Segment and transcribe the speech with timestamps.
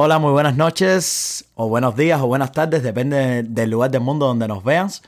[0.00, 4.26] Hola, muy buenas noches, o buenos días, o buenas tardes, depende del lugar del mundo
[4.26, 5.02] donde nos veas.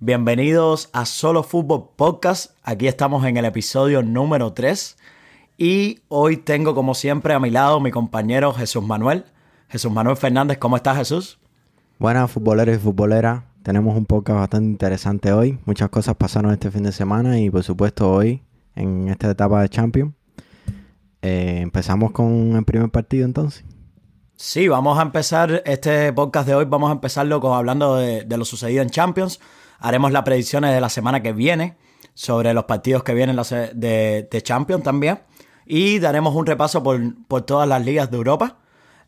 [0.00, 2.50] Bienvenidos a Solo Fútbol Podcast.
[2.64, 4.96] Aquí estamos en el episodio número 3.
[5.58, 9.26] Y hoy tengo, como siempre, a mi lado mi compañero Jesús Manuel.
[9.68, 11.38] Jesús Manuel Fernández, ¿cómo estás, Jesús?
[12.00, 13.44] Buenas, futboleros y futboleras.
[13.62, 15.60] Tenemos un podcast bastante interesante hoy.
[15.66, 18.42] Muchas cosas pasaron este fin de semana y, por supuesto, hoy,
[18.74, 20.12] en esta etapa de Champions.
[21.22, 23.64] Eh, empezamos con el primer partido entonces.
[24.36, 28.44] Sí, vamos a empezar este podcast de hoy, vamos a empezarlo con, hablando de, lo
[28.44, 29.40] sucedido en Champions.
[29.78, 31.76] Haremos las predicciones de la semana que viene
[32.14, 35.20] sobre los partidos que vienen de, Champions también.
[35.64, 38.58] Y daremos un repaso por, por todas las ligas de Europa.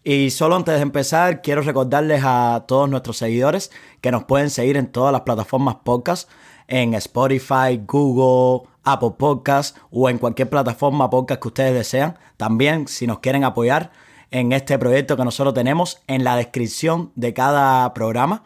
[0.05, 4.77] Y solo antes de empezar, quiero recordarles a todos nuestros seguidores que nos pueden seguir
[4.77, 6.31] en todas las plataformas podcast,
[6.69, 12.19] en Spotify, Google, Apple Podcast o en cualquier plataforma podcast que ustedes desean.
[12.37, 13.91] También, si nos quieren apoyar
[14.35, 18.43] en este proyecto que nosotros tenemos, en la descripción de cada programa,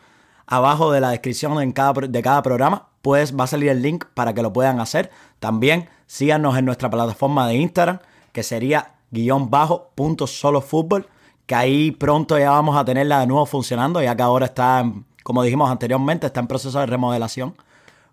[0.46, 4.04] abajo de la descripción de cada, de cada programa, pues va a salir el link
[4.12, 5.10] para que lo puedan hacer.
[5.38, 8.00] También síganos en nuestra plataforma de Instagram,
[8.32, 11.08] que sería guion bajo punto solo fútbol,
[11.46, 14.84] que ahí pronto ya vamos a tenerla de nuevo funcionando, ya que ahora está,
[15.22, 17.54] como dijimos anteriormente, está en proceso de remodelación.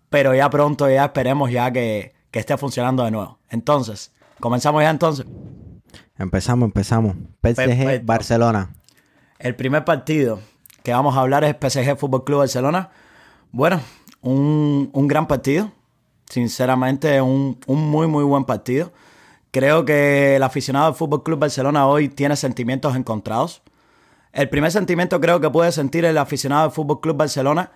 [0.08, 3.36] Pero ya pronto ya esperemos ya que, que esté funcionando de nuevo.
[3.50, 5.26] Entonces, comenzamos ya entonces.
[6.18, 7.16] Empezamos, empezamos.
[7.42, 8.70] PSG Barcelona.
[9.38, 10.40] El primer partido
[10.82, 12.90] que vamos a hablar es PSG Fútbol Club Barcelona.
[13.52, 13.80] Bueno,
[14.22, 15.72] un, gran partido.
[16.28, 18.92] Sinceramente, un, un, muy, muy buen partido.
[19.50, 23.62] Creo que el aficionado del Fútbol Club Barcelona hoy tiene sentimientos encontrados.
[24.32, 27.72] El primer sentimiento creo que puede sentir el aficionado del Fútbol Club Barcelona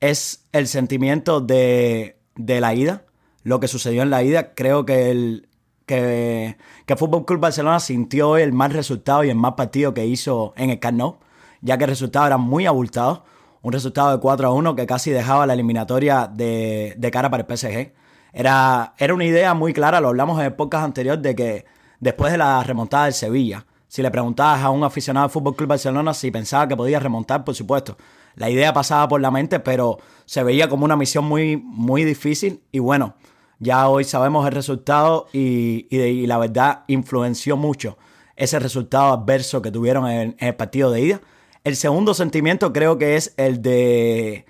[0.00, 3.04] es el sentimiento de, de la ida
[3.44, 4.54] lo que sucedió en la ida.
[4.54, 5.48] Creo que el
[5.86, 6.56] que,
[6.86, 10.70] que Fútbol Club Barcelona sintió el mal resultado y el mal partido que hizo en
[10.70, 11.16] el Camp Nou,
[11.60, 13.24] ya que el resultado era muy abultado.
[13.62, 17.56] Un resultado de 4 a 1 que casi dejaba la eliminatoria de, cara para el
[17.56, 17.92] PSG.
[18.32, 21.64] Era, era una idea muy clara, lo hablamos en épocas anteriores, de que
[22.00, 25.68] después de la remontada del Sevilla, si le preguntabas a un aficionado del Fútbol Club
[25.68, 27.96] Barcelona si pensaba que podía remontar, por supuesto,
[28.34, 32.60] la idea pasaba por la mente, pero se veía como una misión muy, muy difícil.
[32.72, 33.14] Y bueno,
[33.58, 35.86] ya hoy sabemos el resultado y,
[36.26, 37.98] la verdad influenció mucho
[38.36, 41.20] ese resultado adverso que tuvieron en, el partido de ida.
[41.62, 44.44] El segundo sentimiento creo que es el de,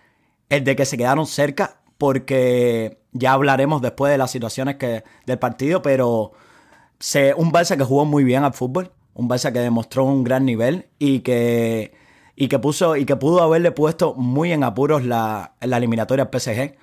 [0.48, 5.38] el de que se quedaron cerca, porque ya hablaremos después de las situaciones que, del
[5.38, 6.32] partido, pero
[7.36, 10.88] un Barça que jugó muy bien al fútbol, un Barça que demostró un gran nivel
[10.98, 11.92] y que,
[12.34, 16.40] y que, puso, y que pudo haberle puesto muy en apuros la, la eliminatoria al
[16.40, 16.74] PSG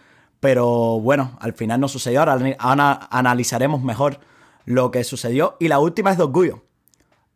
[0.41, 2.19] pero bueno, al final no sucedió.
[2.19, 4.19] Ahora analizaremos mejor
[4.65, 5.55] lo que sucedió.
[5.59, 6.63] Y la última es de orgullo.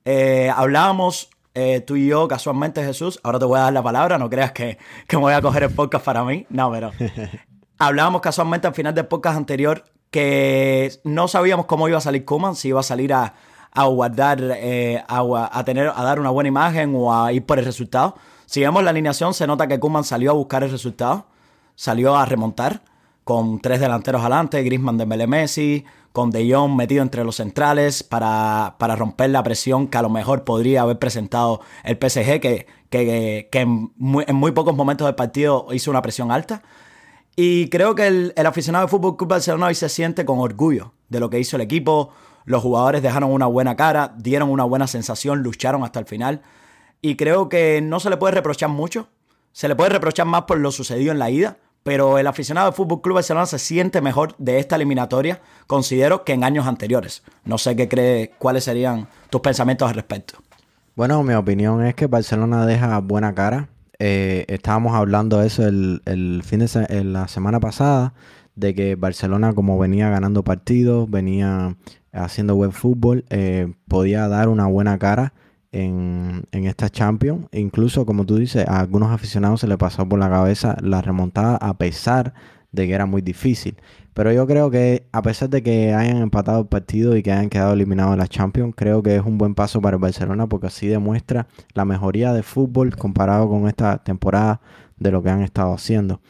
[0.05, 3.19] Eh, hablábamos eh, tú y yo casualmente, Jesús.
[3.21, 4.17] Ahora te voy a dar la palabra.
[4.17, 4.79] No creas que,
[5.11, 6.47] me voy a coger el podcast para mí.
[6.49, 6.91] No, pero
[7.77, 12.55] hablábamos casualmente al final del podcast anterior que no sabíamos cómo iba a salir Kuman,
[12.55, 13.33] si iba a salir a,
[13.75, 18.15] guardar, eh, a, tener, a dar una buena imagen o a ir por el resultado.
[18.47, 21.27] Si vemos la alineación, se nota que Kuman salió a buscar el resultado,
[21.75, 22.81] salió a remontar
[23.25, 28.75] con tres delanteros adelante, Griezmann, de Messi, con De Jong metido entre los centrales para,
[28.95, 33.91] romper la presión que a lo mejor podría haber presentado el PSG, que, que, en,
[33.97, 36.61] muy, pocos momentos del partido hizo una presión alta.
[37.35, 41.19] Y creo que el, aficionado de Fútbol Club Barcelona hoy se siente con orgullo de
[41.19, 42.11] lo que hizo el equipo.
[42.45, 46.43] Los jugadores dejaron una buena cara, dieron una buena sensación, lucharon hasta el final.
[47.01, 49.09] Y creo que no se le puede reprochar mucho.
[49.51, 52.73] Se le puede reprochar más por lo sucedido en la ida, pero el aficionado del
[52.73, 57.21] Fútbol Club Barcelona se siente mejor de esta eliminatoria, considero, que en años anteriores.
[57.43, 60.39] No sé qué crees, cuáles serían tus pensamientos al respecto.
[60.95, 63.69] Bueno, mi opinión es que Barcelona deja buena cara.
[63.99, 68.15] Eh, estábamos hablando de eso el, fin de la semana pasada,
[68.55, 71.77] de que Barcelona, como venía ganando partidos, venía
[72.11, 75.33] haciendo buen fútbol, eh, podía dar una buena cara
[75.75, 77.47] en, en esta Champions.
[77.51, 81.57] incluso, como tú dices, a algunos aficionados se les pasó por la cabeza la remontada
[81.57, 82.33] a pesar
[82.71, 83.75] de que era muy difícil.
[84.13, 87.49] Pero yo creo que a pesar de que hayan empatado el partido y que hayan
[87.49, 90.67] quedado eliminados de la Champions, creo que es un buen paso para el Barcelona porque
[90.67, 94.61] así demuestra la mejoría de fútbol comparado con esta temporada
[94.97, 96.21] de lo que han estado haciendo.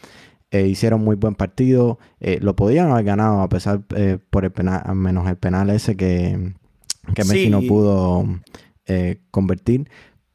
[0.50, 4.52] Eh, hicieron muy buen partido, eh, lo podían haber ganado a pesar eh, por el
[4.52, 6.54] penal, menos el penal ese que,
[7.14, 8.26] que Messi no pudo
[8.88, 9.90] eh, convertir.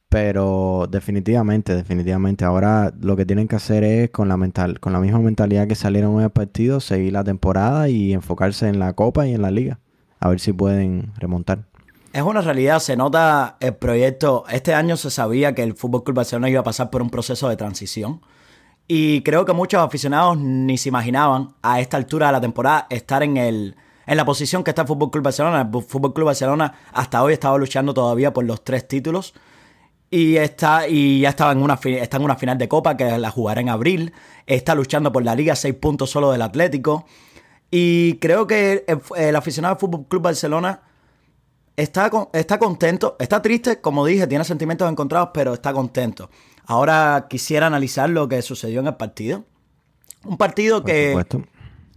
[0.09, 4.99] Pero definitivamente, definitivamente, ahora lo que tienen que hacer es con la mental, con la
[4.99, 9.29] misma mentalidad que salieron en el partido, seguir la temporada y enfocarse en la Copa
[9.29, 9.79] y en la Liga.
[10.19, 11.71] A ver si pueden remontar.
[12.13, 14.45] Es una realidad, se nota el proyecto.
[14.51, 17.49] Este año se sabía que el Fútbol Club Barcelona iba a pasar por un proceso
[17.49, 18.21] de transición.
[18.89, 23.23] Y creo que muchos aficionados ni se imaginaban a esta altura de la temporada estar
[23.23, 23.77] en el
[24.11, 25.71] en la posición que está el Fútbol Club Barcelona.
[25.73, 29.35] El Fútbol Club Barcelona hasta hoy estaba luchando todavía por los tres títulos
[30.11, 33.31] y está y ya estaba en una está en una final de Copa que la
[33.31, 34.13] jugará en abril.
[34.47, 37.07] Está luchando por la Liga, seis puntos solo del Atlético.
[37.71, 38.85] Y creo que
[39.17, 40.83] el, aficionado del Fútbol Club Barcelona
[41.77, 46.31] está, está contento, está triste, como dije, tiene sentimientos encontrados, pero está contento.
[46.67, 49.45] Ahora quisiera analizar lo que sucedió en el partido.
[50.25, 51.17] Un partido que.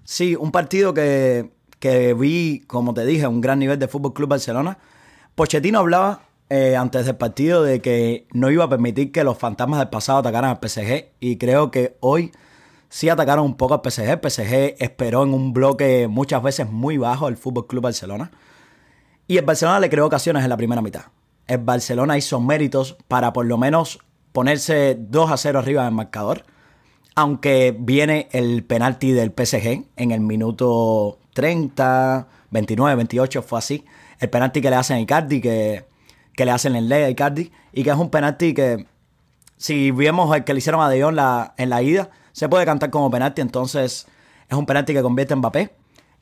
[0.03, 1.49] Sí, un partido que,
[1.83, 4.77] que vi, como te dije, un gran nivel de Fútbol Club Barcelona.
[5.35, 9.79] Pochettino hablaba eh, antes del partido de que no iba a permitir que los fantasmas
[9.79, 12.31] del pasado atacaran al PSG y creo que hoy
[12.87, 14.11] sí atacaron un poco al PSG.
[14.11, 18.31] El PSG esperó en un bloque muchas veces muy bajo el Fútbol Club Barcelona
[19.27, 21.07] y el Barcelona le creó ocasiones en la primera mitad.
[21.47, 23.99] El Barcelona hizo méritos para por lo menos
[24.31, 26.45] ponerse 2 a 0 arriba del marcador.
[27.13, 33.85] Aunque viene el penalti del PSG en el minuto 30, 29, 28, fue así.
[34.19, 35.85] El penalti que le hacen a Icardi, que
[36.35, 38.85] que le hacen en ley a Icardi y que es un penalti que
[39.57, 42.65] si vemos el que le hicieron a De Jong la, en la ida, se puede
[42.65, 44.07] cantar como penalti, entonces
[44.49, 45.73] es un penalti que convierte en Mbappé.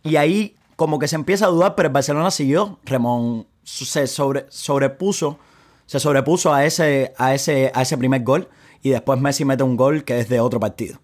[0.04, 4.46] Y ahí como que se empieza a dudar, pero el Barcelona siguió, Remón se sobre,
[4.50, 5.40] sobrepuso,
[5.86, 8.50] se sobrepuso a ese, a, ese, a ese primer gol
[8.84, 11.00] y después Messi mete un gol que es de otro partido.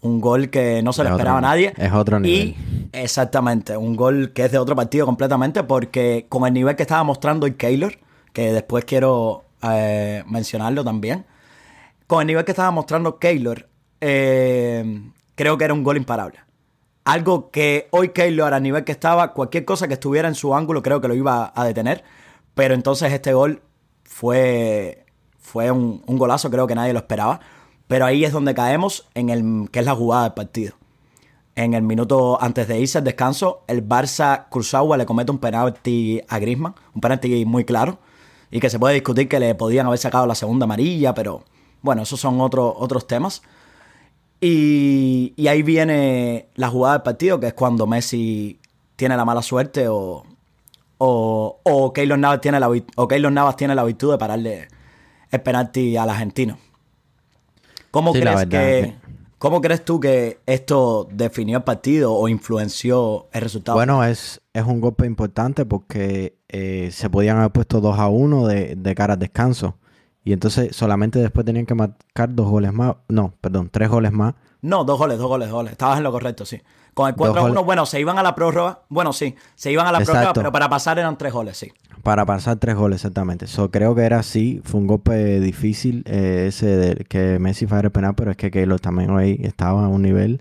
[0.00, 1.72] Un gol que no se lo esperaba a nadie.
[1.76, 2.38] Es otro nivel.
[2.38, 6.82] Y exactamente, un gol que es de otro partido completamente porque con el nivel que
[6.82, 7.98] estaba mostrando el Keylor,
[8.32, 11.26] que después quiero eh, mencionarlo también.
[12.06, 13.68] Con el nivel que estaba mostrando Keylor,
[14.00, 16.40] eh, creo que era un gol imparable.
[17.04, 20.82] Algo que hoy Keylor, a nivel que estaba, cualquier cosa que estuviera en su ángulo,
[20.82, 22.04] creo que lo iba a detener.
[22.54, 23.62] Pero entonces este gol
[24.04, 25.06] fue,
[25.38, 27.40] fue un, golazo, creo que nadie lo esperaba.
[27.86, 30.77] Pero ahí es donde caemos en el que es la jugada del partido.
[31.58, 36.22] En el minuto antes de irse al descanso, el Barça Cruzagua le comete un penalti
[36.28, 37.98] a Griezmann, un penalti muy claro
[38.52, 41.42] y que se puede discutir que le podían haber sacado la segunda amarilla, pero
[41.82, 43.42] bueno, esos son otros otros temas.
[44.40, 48.60] Y, ahí viene la jugada del partido, que es cuando Messi
[48.94, 50.24] tiene la mala suerte o,
[50.98, 54.68] o, o, Keylor, Navas tiene la, o Navas tiene la virtud de pararle
[55.32, 56.56] el penalti al argentino.
[57.90, 58.94] ¿Cómo, crees que,
[59.38, 63.76] ¿Cómo crees tú que esto definió el partido o influenció el resultado?
[63.76, 68.46] Bueno, es, es un golpe importante porque eh, se podían haber puesto 2 a 1
[68.48, 69.76] de, de cara al descanso.
[70.24, 72.96] Y entonces solamente después tenían que marcar dos goles más.
[73.08, 74.34] No, perdón, tres goles más.
[74.60, 75.72] No, dos goles, dos goles, dos goles.
[75.72, 76.60] Estabas en lo correcto, sí.
[76.92, 78.82] Con el 4 a 1, bueno, se iban a la prórroga.
[78.88, 81.72] Bueno, sí, se iban a la prórroga, pero para pasar eran tres goles, sí.
[82.02, 83.46] Para pasar tres goles, exactamente.
[83.46, 84.60] So, creo que era así.
[84.64, 88.50] Fue un golpe difícil eh, ese de que Messi fue a penal, pero es que
[88.50, 90.40] Keylor también ahí estaba a un nivel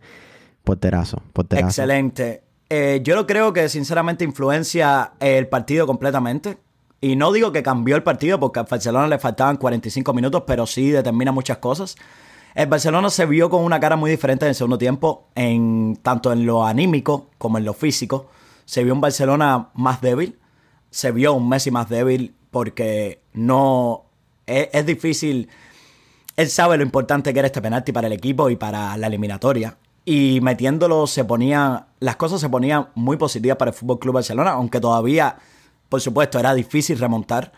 [0.64, 1.22] porterazo.
[1.34, 1.68] porterazo.
[1.68, 2.44] Excelente.
[2.70, 6.58] Eh, yo creo que sinceramente influencia el partido completamente.
[7.00, 10.66] Y no digo que cambió el partido porque a Barcelona le faltaban 45 minutos, pero
[10.66, 11.96] sí determina muchas cosas.
[12.56, 16.32] El Barcelona se vio con una cara muy diferente en el segundo tiempo, en, tanto
[16.32, 18.30] en lo anímico como en lo físico.
[18.66, 20.40] Se vio un Barcelona más débil,
[20.90, 24.06] se vio un Messi más débil porque no
[24.46, 25.50] es, difícil.
[26.36, 29.78] Él sabe lo importante que era este penalti para el equipo y para la eliminatoria
[30.10, 34.52] y metiéndolo se ponía, las cosas se ponían muy positivas para el Fútbol Club Barcelona,
[34.52, 35.36] aunque todavía,
[35.90, 37.52] por supuesto, era difícil remontar.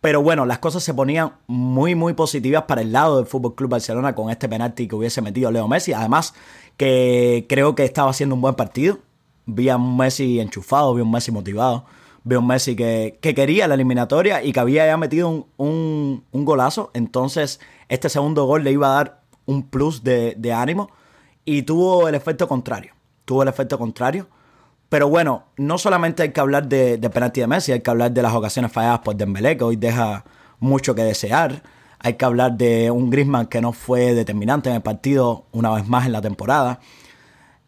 [0.00, 3.72] Pero bueno, las cosas se ponían muy, muy positivas para el lado del Fútbol Club
[3.72, 5.92] Barcelona con este penalti que hubiese metido Leo Messi.
[5.92, 6.32] Además,
[6.78, 9.00] que creo que estaba haciendo un buen partido.
[9.44, 11.84] Vi a un Messi enchufado, vi un Messi motivado,
[12.28, 16.90] a un Messi que, quería la eliminatoria y que había ya metido un, un, golazo.
[16.94, 20.90] Entonces, este segundo gol le iba a dar un plus de, de ánimo
[21.44, 22.92] y tuvo el efecto contrario.
[23.24, 24.28] Tuvo el efecto contrario.
[24.88, 28.10] Pero bueno, no solamente hay que hablar de, de penalti de Messi, hay que hablar
[28.10, 30.24] de las ocasiones falladas por Dembélé, que hoy deja
[30.58, 31.62] mucho que desear.
[32.00, 35.86] Hay que hablar de un Griezmann que no fue determinante en el partido una vez
[35.86, 36.80] más en la temporada.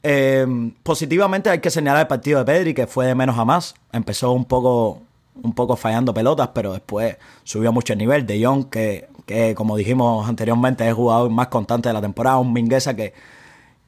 [0.02, 0.46] Eh,
[0.82, 3.74] positivamente hay que señalar el partido de Pedri, que fue de menos a más.
[3.92, 5.02] Empezó un poco,
[5.42, 8.26] un poco fallando pelotas, pero después subió mucho el nivel.
[8.26, 12.38] De Jong, que, que como dijimos anteriormente, es el jugador más constante de la temporada.
[12.38, 13.14] Un Mingueza que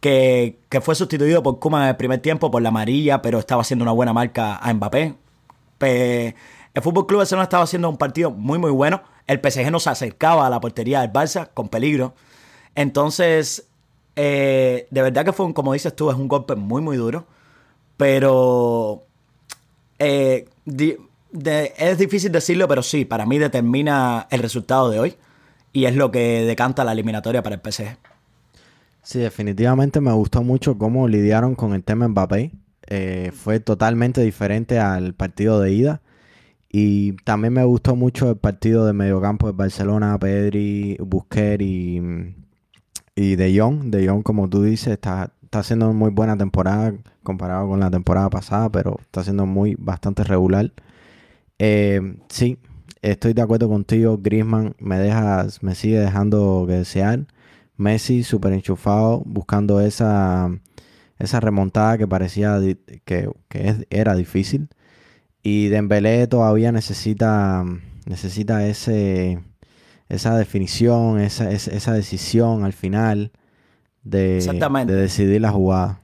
[0.04, 3.84] que, fue sustituido por Kuma en el primer tiempo por la amarilla, pero estaba haciendo
[3.84, 5.14] una buena marca a Mbappé.
[5.80, 9.02] el Fútbol Club Barcelona estaba haciendo un partido muy, muy bueno.
[9.26, 12.14] El PSG no se acercaba a la portería del Barça con peligro.
[12.74, 13.66] Entonces,
[14.16, 17.26] eh, de verdad que fue, como dices tú, es un golpe muy, muy duro.
[17.96, 19.04] Pero
[19.98, 25.16] eh, es difícil decirlo, pero sí, para mí determina el resultado de hoy
[25.72, 27.96] y es lo que decanta la eliminatoria para el PSG.
[29.02, 32.52] Sí, definitivamente me gustó mucho cómo lidiaron con el tema Mbappé.
[32.86, 36.00] Eh, fue totalmente diferente al partido de ida.
[36.70, 42.00] Y también me gustó mucho el partido de mediocampo de Barcelona, Pedri, Busquets y,
[43.14, 43.90] y De Jong.
[43.90, 48.30] De Jong, como tú dices, está, está haciendo muy buena temporada comparado con la temporada
[48.30, 50.72] pasada, pero está siendo muy bastante regular.
[51.58, 52.58] Eh, sí,
[53.02, 54.18] estoy de acuerdo contigo.
[54.18, 57.26] Griezmann me deja, me sigue dejando que desear.
[57.76, 60.50] Messi súper enchufado, buscando esa,
[61.18, 62.60] esa remontada que parecía
[63.04, 64.68] que, que era difícil.
[65.42, 67.64] Y Dembélé todavía necesita,
[68.06, 69.40] necesita ese,
[70.08, 73.32] esa definición, esa, esa decisión al final
[74.02, 74.40] de,
[74.86, 76.00] de decidir la jugada.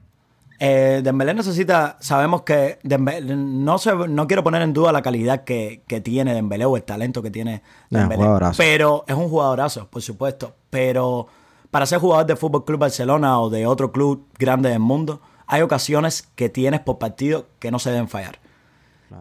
[0.63, 5.81] Eh, Dembélé necesita, sabemos que no, se, no quiero poner en duda la calidad que,
[6.03, 8.25] tiene Dembélé o el talento que tiene Dembélé,
[8.57, 11.25] pero es un jugadorazo, por supuesto, pero
[11.71, 15.63] para ser jugador de Fútbol Club Barcelona o de otro club grande del mundo, hay
[15.63, 18.39] ocasiones que tienes por partido que no se deben fallar.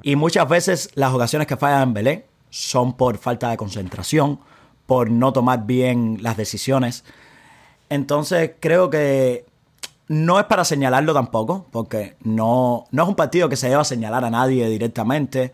[0.02, 4.40] Y muchas veces las ocasiones que falla Belén son por falta de concentración,
[4.90, 7.04] por no tomar bien las decisiones.
[7.90, 9.44] Entonces creo que
[10.08, 14.24] no es para señalarlo tampoco, porque no, no es un partido que se deba señalar
[14.24, 15.52] a nadie directamente.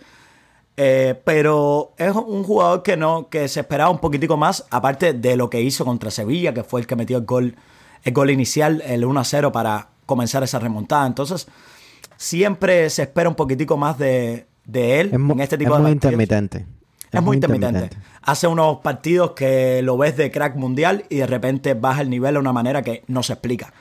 [0.78, 5.36] Eh, pero es un jugador que no que se esperaba un poquitico más, aparte de
[5.36, 7.56] lo que hizo contra Sevilla, que fue el que metió el gol,
[8.04, 11.06] el gol inicial, el 1-0 para comenzar esa remontada.
[11.06, 11.46] Entonces,
[12.16, 16.64] siempre se espera un poquitico más de, él en este tipo es muy intermitente.
[17.16, 17.90] Es, muy intermitente.
[18.22, 22.34] Hace unos partidos que lo ves de crack mundial y de repente baja el nivel
[22.34, 23.72] de una manera que no se explica.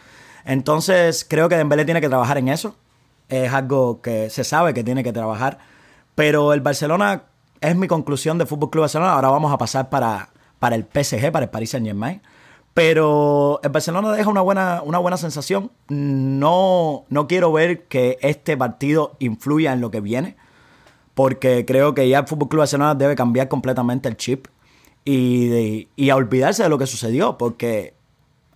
[0.45, 2.75] Entonces, creo que Dembélé tiene que trabajar en eso.
[3.29, 5.57] Es algo que se sabe que tiene que trabajar.
[6.13, 7.23] Pero el Barcelona
[7.61, 9.13] es mi conclusión de Fútbol Club Barcelona.
[9.13, 12.21] Ahora vamos a pasar para, para el PSG, para el Paris Saint Germain.
[12.75, 15.71] Pero el Barcelona deja una buena, una buena sensación.
[15.87, 20.35] No, no quiero ver que este partido influya en lo que viene,
[21.15, 24.47] porque creo que ya el Fútbol Club Barcelona debe cambiar completamente el chip
[25.03, 27.95] y, y a olvidarse de lo que sucedió, porque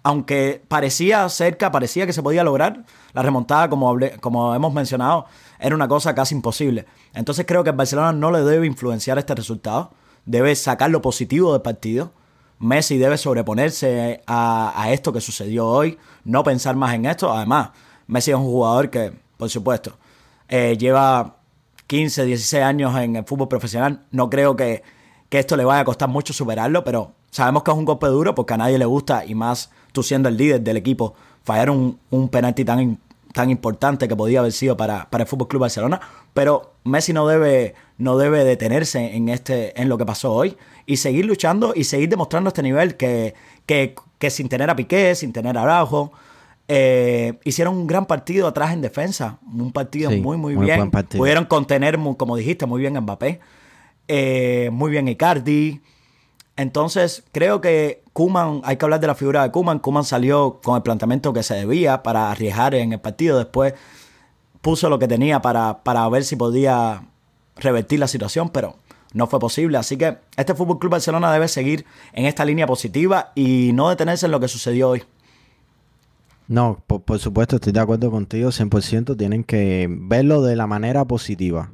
[0.04, 5.26] aunque parecía cerca, parecía que se podía lograr, la remontada, como, como hemos mencionado,
[5.60, 6.86] era una cosa casi imposible.
[7.14, 9.92] Entonces creo que el Barcelona no le debe influenciar este resultado,
[10.26, 12.14] debe sacar lo positivo del partido
[12.60, 17.32] Messi debe sobreponerse a, esto que sucedió hoy, no pensar más en esto.
[17.32, 17.70] Además,
[18.08, 19.98] Messi es un jugador que, por supuesto,
[20.50, 21.38] eh, lleva
[21.90, 24.04] 15, 16 años en el fútbol profesional.
[24.12, 24.84] No creo que,
[25.32, 28.54] esto le vaya a costar mucho superarlo, pero sabemos que es un golpe duro porque
[28.54, 32.30] a nadie le gusta, y más tú siendo el líder del equipo, fallar un, un
[32.30, 33.00] penalti tan,
[33.34, 36.00] tan importante que podía haber sido para, para el Fútbol Club Barcelona.
[36.36, 40.98] Pero Messi no debe, no debe detenerse en, este, en lo que pasó hoy y
[40.98, 43.34] seguir luchando y seguir demostrando este nivel que,
[43.66, 46.12] que, sin tener a Piqué, sin tener a Araujo,
[46.72, 49.40] eh, hicieron un gran partido atrás en defensa.
[49.52, 50.92] Un partido muy, muy, bien.
[50.92, 53.40] Pudieron contener, como dijiste, muy bien a Mbappé.
[54.08, 55.82] Eh, muy bien Icardi.
[56.56, 59.80] Entonces, creo que Kuman, hay que hablar de la figura de Kuman.
[59.80, 63.40] Kuman salió con el planteamiento que se debía para arriesgar en el partido.
[63.40, 63.74] Después
[64.62, 67.02] puso lo que tenía para, para ver si podía
[67.56, 68.76] revertir la situación, pero
[69.14, 69.80] no fue posible.
[69.80, 74.28] Así que este Fútbol Club Barcelona debe seguir en esta línea positiva y no detenerse
[74.28, 75.04] en lo que sucedió hoy.
[76.50, 79.16] No, por, supuesto, estoy de acuerdo contigo, 100%.
[79.16, 81.72] Tienen que verlo de la manera positiva.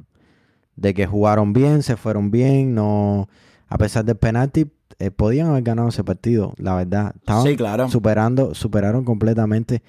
[0.76, 3.28] De que jugaron bien, se fueron bien, no.
[3.68, 7.14] A pesar del penalti, eh, podían haber ganado ese partido, la verdad.
[7.16, 7.88] Estaban sí, claro.
[7.88, 9.82] superando, superaron completamente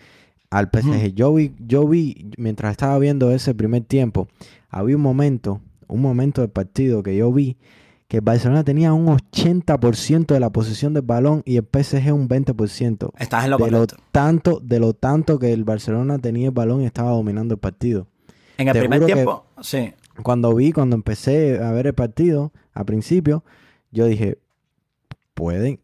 [0.50, 1.14] al PSG.
[1.14, 4.30] yo, vi, yo vi, mientras estaba viendo ese primer tiempo,
[4.70, 7.58] había un momento un momento del partido que yo vi
[8.08, 13.12] que Barcelona tenía un 80% de la posición del balón y el PSG un 20%.
[13.18, 16.82] Estás en lo de lo tanto De lo tanto que el Barcelona tenía el balón
[16.82, 18.08] y estaba dominando el partido.
[18.58, 19.94] En el primer tiempo, sí.
[20.24, 23.44] Cuando vi, cuando empecé a ver el partido, al principio,
[23.92, 24.40] yo dije,
[25.36, 25.80] pueden,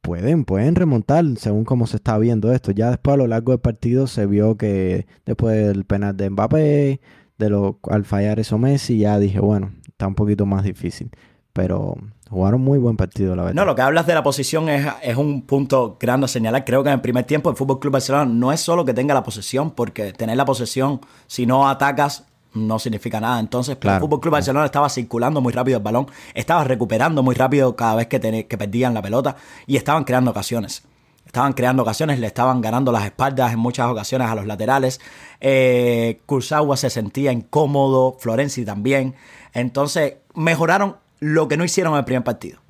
[0.00, 2.72] pueden, pueden remontar según cómo se está viendo esto.
[2.72, 7.00] Ya después a lo largo del partido se vio que después del penal de Mbappé,
[7.38, 11.10] de lo al fallar eso Messi, ya dije, bueno, está un poquito más difícil.
[11.58, 11.96] Pero
[12.30, 13.56] jugaron muy buen partido, la verdad.
[13.56, 16.64] No, lo que hablas de la posición es, es un punto grande a señalar.
[16.64, 19.12] Creo que en el primer tiempo el Fútbol Club Barcelona no es solo que tenga
[19.12, 23.40] la posesión, porque tener la posesión, si no atacas, no significa nada.
[23.40, 27.74] Entonces, el Fútbol Club Barcelona estaba circulando muy rápido el balón, estaba recuperando muy rápido
[27.74, 29.34] cada vez que, que perdían la pelota
[29.66, 30.84] y estaban creando ocasiones.
[31.26, 35.00] estaban creando ocasiones, le estaban ganando las espaldas en muchas ocasiones a los laterales.
[35.40, 39.16] Eh, Kurzawa se sentía incómodo, Florenzi también.
[39.52, 42.60] Entonces mejoraron lo que no hicieron en el primer partido.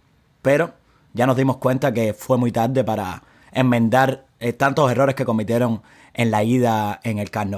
[0.43, 0.73] Pero
[1.13, 5.83] ya nos dimos cuenta que fue muy tarde para enmendar eh, tantos errores que cometieron
[6.15, 7.55] en la ida en el Camp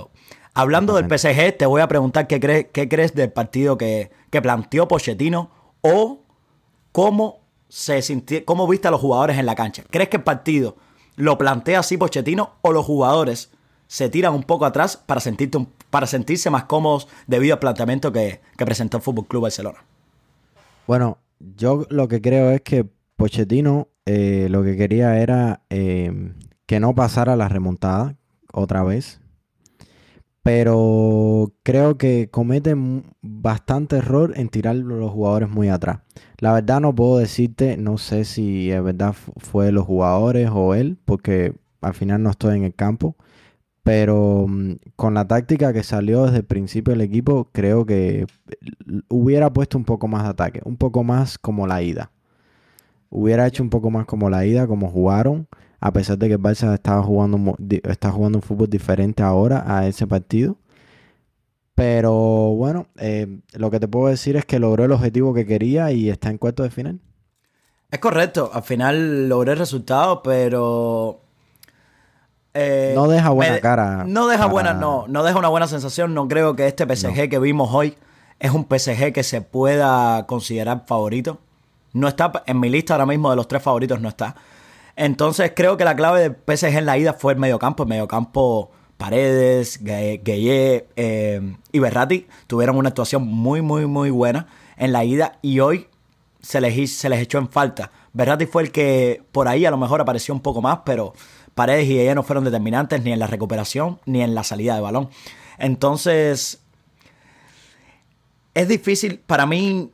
[0.52, 4.42] Hablando del PSG, te voy a preguntar qué crees, qué crees del partido que, que
[4.42, 6.20] planteó Pochettino o
[6.92, 9.84] cómo se sintió, cómo viste a los jugadores en la cancha.
[9.90, 10.76] ¿Crees que el partido
[11.16, 13.50] lo plantea así Pochettino o los jugadores
[13.86, 18.40] se tiran un poco atrás para, sentirte para sentirse más cómodos debido al planteamiento que,
[18.56, 19.84] presentó el Fútbol Club Barcelona?
[20.90, 26.32] Bueno, yo lo que creo es que Pochettino eh, lo que quería era eh,
[26.66, 28.16] que no pasara la remontada
[28.52, 29.20] otra vez.
[30.42, 32.74] Pero creo que comete
[33.22, 36.00] bastante error en tirar los jugadores muy atrás.
[36.38, 40.98] La verdad no puedo decirte, no sé si es verdad fue los jugadores o él,
[41.04, 43.14] porque al final no estoy en el campo.
[43.82, 48.26] Pero mm, con la táctica que salió desde el principio del equipo, creo que
[49.08, 52.10] hubiera puesto un poco más de ataque, un poco más como la ida.
[53.10, 55.48] Hubiera hecho un poco más como la ida, como jugaron,
[55.80, 59.86] a pesar de que el Barça estaba jugando, está jugando un fútbol diferente ahora a
[59.88, 60.58] ese partido.
[61.74, 62.12] Pero
[62.56, 66.10] bueno, eh, lo que te puedo decir es que logró el objetivo que quería y
[66.10, 67.00] está en cuarto de final.
[67.90, 71.22] Es correcto, al final logré el resultado, pero
[72.54, 74.04] eh, no deja buena cara.
[74.06, 76.14] No deja buena, no, no deja una buena sensación.
[76.14, 77.96] No creo que este PSG que vimos hoy
[78.38, 81.38] es un PSG que se pueda considerar favorito.
[81.92, 84.36] No está en mi lista ahora mismo de los tres favoritos, no está.
[84.96, 87.84] Entonces creo que la clave del PSG en la ida fue el mediocampo.
[87.84, 94.92] El mediocampo Paredes, Gueye eh, y Berrati tuvieron una actuación muy, muy, muy buena en
[94.92, 95.86] la ida y hoy
[96.42, 97.90] se les, se les echó en falta.
[98.12, 101.14] Berrati fue el que por ahí a lo mejor apareció un poco más, pero
[101.54, 104.80] Paredes y ella no fueron determinantes ni en la recuperación ni en la salida de
[104.80, 105.10] balón.
[105.58, 106.60] Entonces,
[108.54, 109.90] es difícil para mí,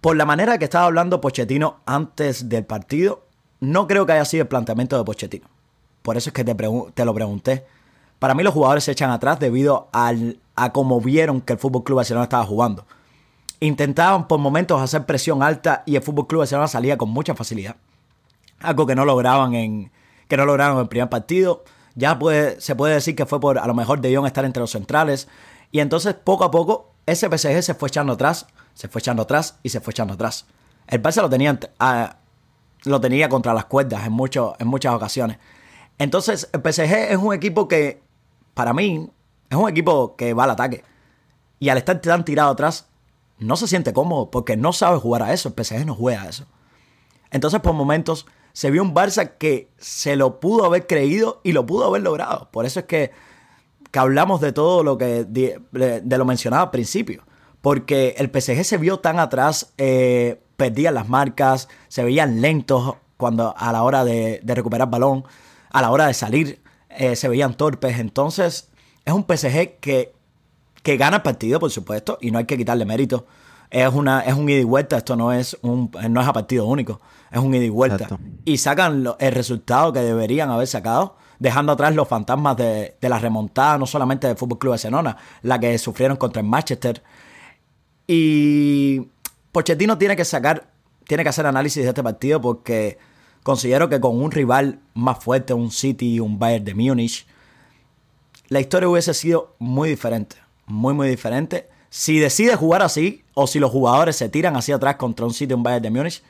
[0.00, 3.24] por la manera que estaba hablando Pochettino antes del partido,
[3.60, 5.46] no creo que haya sido el planteamiento de Pochettino.
[6.02, 7.64] Por eso es que te, te lo pregunté.
[8.18, 11.96] Para mí los jugadores se echan atrás debido a cómo vieron que el Fútbol Club
[11.96, 12.86] Barcelona estaba jugando.
[13.60, 17.76] Intentaban por momentos hacer presión alta y el Fútbol Club Barcelona salía con mucha facilidad.
[18.60, 19.90] Algo que no lograban en,
[20.28, 21.64] que no lograron el primer partido.
[21.94, 24.60] Ya puede, se puede decir que fue por a lo mejor de Jong estar entre
[24.60, 25.28] los centrales.
[25.70, 29.58] Y entonces poco a poco ese PSG se fue echando atrás, se fue echando atrás
[29.62, 30.46] y se fue echando atrás.
[30.86, 32.16] El Barça lo tenía, ah,
[32.84, 35.38] lo tenía contra las cuerdas en, mucho, en muchas ocasiones.
[35.98, 38.02] Entonces el PSG es un equipo que,
[38.54, 39.10] para mí,
[39.48, 40.84] es un equipo que va al ataque.
[41.60, 42.88] Y al estar tan tirado atrás,
[43.38, 45.52] no se siente cómodo porque no sabe jugar a eso.
[45.56, 46.46] El PSG no juega a eso.
[47.30, 51.66] Entonces por momentos se vio un Barça que se lo pudo haber creído y lo
[51.66, 52.48] pudo haber logrado.
[52.52, 53.10] Por eso es que,
[53.90, 57.24] que hablamos de todo lo que de, lo mencionado al principio.
[57.60, 63.54] Porque el PSG se vio tan atrás, eh, perdían las marcas, se veían lentos cuando
[63.56, 65.24] a la hora de, recuperar balón,
[65.70, 67.98] a la hora de salir, eh, se veían torpes.
[67.98, 68.68] Entonces,
[69.04, 70.12] es un PSG que,
[70.84, 73.26] que gana el partido, por supuesto, y no hay que quitarle mérito
[73.74, 76.64] es, una, es un ida y vuelta, esto no es, un, no es a partido
[76.64, 77.00] único,
[77.32, 78.06] es un ida y vuelta.
[78.44, 83.76] Y sacan el resultado que deberían haber sacado, dejando atrás los fantasmas de, la remontada,
[83.76, 87.02] no solamente del Fútbol Club Barcelona, la que sufrieron contra el Manchester.
[88.06, 89.08] Y
[89.50, 90.68] Pochettino tiene que sacar,
[91.08, 92.96] tiene que hacer análisis de este partido porque
[93.42, 97.26] considero que con un rival más fuerte, un City y un Bayern de Múnich,
[98.46, 101.73] la historia hubiese sido muy diferente, muy, muy diferente.
[101.96, 105.56] Si decide jugar así, o si los jugadores se tiran hacia atrás contra un sitio
[105.56, 106.24] en Bayern de Múnich,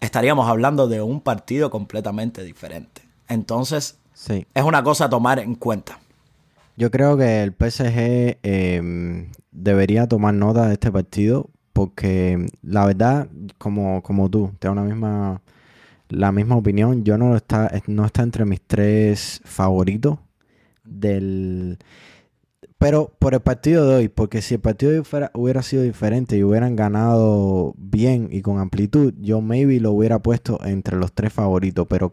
[0.00, 3.02] estaríamos hablando de un partido completamente diferente.
[3.28, 6.00] Entonces, es una cosa a tomar en cuenta.
[6.76, 13.28] Yo creo que el PSG em, debería tomar nota de este partido porque la verdad,
[13.58, 15.40] como, como tú, tengo la misma,
[16.08, 17.04] la misma opinión.
[17.04, 20.18] Yo no está, no está entre mis tres favoritos
[20.82, 21.78] del
[22.78, 26.36] pero por el partido de hoy, porque si el partido de hoy hubiera sido diferente
[26.36, 31.32] y hubieran ganado bien y con amplitud, yo maybe lo hubiera puesto entre los tres
[31.32, 32.12] favoritos, pero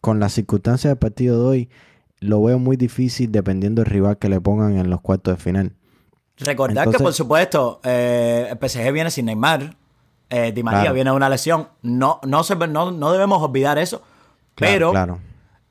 [0.00, 1.68] con las circunstancias del partido de hoy,
[2.20, 5.72] lo veo muy difícil dependiendo del rival que le pongan en los cuartos de final.
[6.38, 9.76] Recordad que, por supuesto, eh, el PSG viene sin Neymar,
[10.30, 11.68] eh, Di María viene de una lesión.
[11.82, 14.02] No, no, se, no, no debemos olvidar eso,
[14.56, 14.92] pero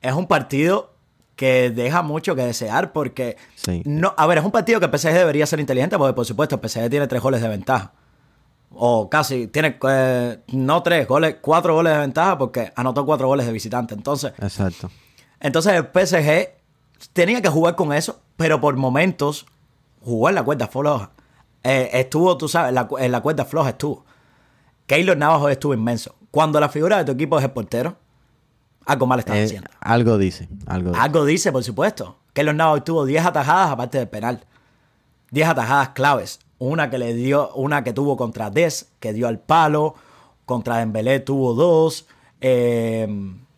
[0.00, 0.94] es un partido
[1.38, 3.36] que deja mucho que desear porque...
[3.84, 6.56] No, a ver, es un partido que el PSG debería ser inteligente porque, por supuesto,
[6.56, 7.92] el PSG tiene tres goles de ventaja.
[8.72, 13.46] O casi, tiene eh, no tres goles, cuatro goles de ventaja porque anotó cuatro goles
[13.46, 13.94] de visitante.
[13.94, 14.90] Entonces, Exacto.
[15.38, 16.50] entonces el PSG
[17.12, 19.46] tenía que jugar con eso, pero por momentos
[20.02, 21.12] jugó en la cuerda floja.
[21.62, 24.04] Eh, estuvo, tú sabes, la- en la cuerda floja estuvo.
[24.86, 26.16] Keylor Navajo estuvo inmenso.
[26.32, 27.96] Cuando la figura de tu equipo es el portero,
[28.88, 29.70] algo mal estás Eh, haciendo.
[29.80, 31.00] algo dice, algo dice.
[31.02, 32.16] Algo dice, por supuesto.
[32.32, 34.44] Keylor Navajo tuvo 10 atajadas aparte del penal.
[35.30, 36.40] 10 atajadas claves.
[36.58, 39.94] Una que le dio, una que tuvo contra Des, que dio al palo.
[40.46, 42.06] Contra Dembélé tuvo dos.
[42.40, 43.06] Eh,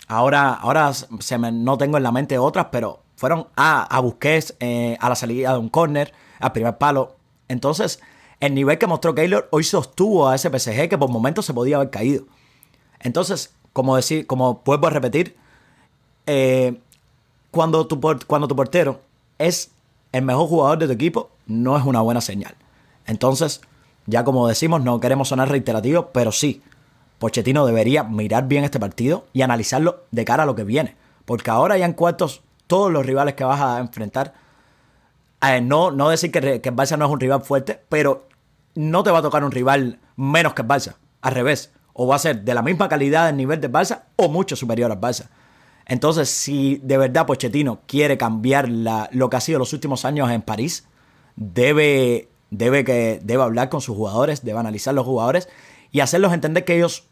[0.08, 4.56] ahora ahora se me- no tengo en la mente otras, pero fueron a, a Busquets
[4.60, 7.16] eh, a la salida de un córner, al primer palo.
[7.48, 8.00] Entonces,
[8.40, 11.76] el nivel que mostró Keylor hoy sostuvo a ese PSG que por momentos se podía
[11.76, 12.24] haber caído.
[12.98, 15.36] Entonces, como decir, como vuelvo a repetir,
[16.26, 16.80] eh,
[17.50, 19.00] cuando, tu, cuando tu portero
[19.38, 19.70] es
[20.12, 22.54] el mejor jugador de tu equipo, no es una buena señal.
[23.06, 23.60] Entonces,
[24.06, 26.62] ya como decimos, no queremos sonar reiterativos, pero sí,
[27.18, 30.96] Pochettino debería mirar bien este partido y analizarlo de cara a lo que viene.
[31.24, 34.34] Porque ahora ya en cuartos, todos los rivales que vas a enfrentar,
[35.42, 38.26] eh, no, no decir que, que el Barça no es un rival fuerte, pero
[38.74, 40.94] no te va a tocar un rival menos que el Barça.
[41.20, 41.72] Al revés.
[41.92, 44.90] O va a ser de la misma calidad del nivel del Barça o mucho superior
[44.90, 45.28] al Barça.
[45.86, 50.40] Entonces, si de verdad Pochettino quiere cambiar lo que ha sido los últimos años en
[50.42, 50.86] París,
[51.36, 55.48] debe, debe, que, debe hablar con sus jugadores, debe analizar los jugadores
[55.90, 57.08] y hacerlos entender que ellos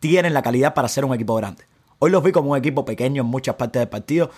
[0.00, 1.64] tienen la calidad para ser un equipo grande.
[1.98, 4.30] Hoy los vi como un equipo pequeño en muchas partes del partido,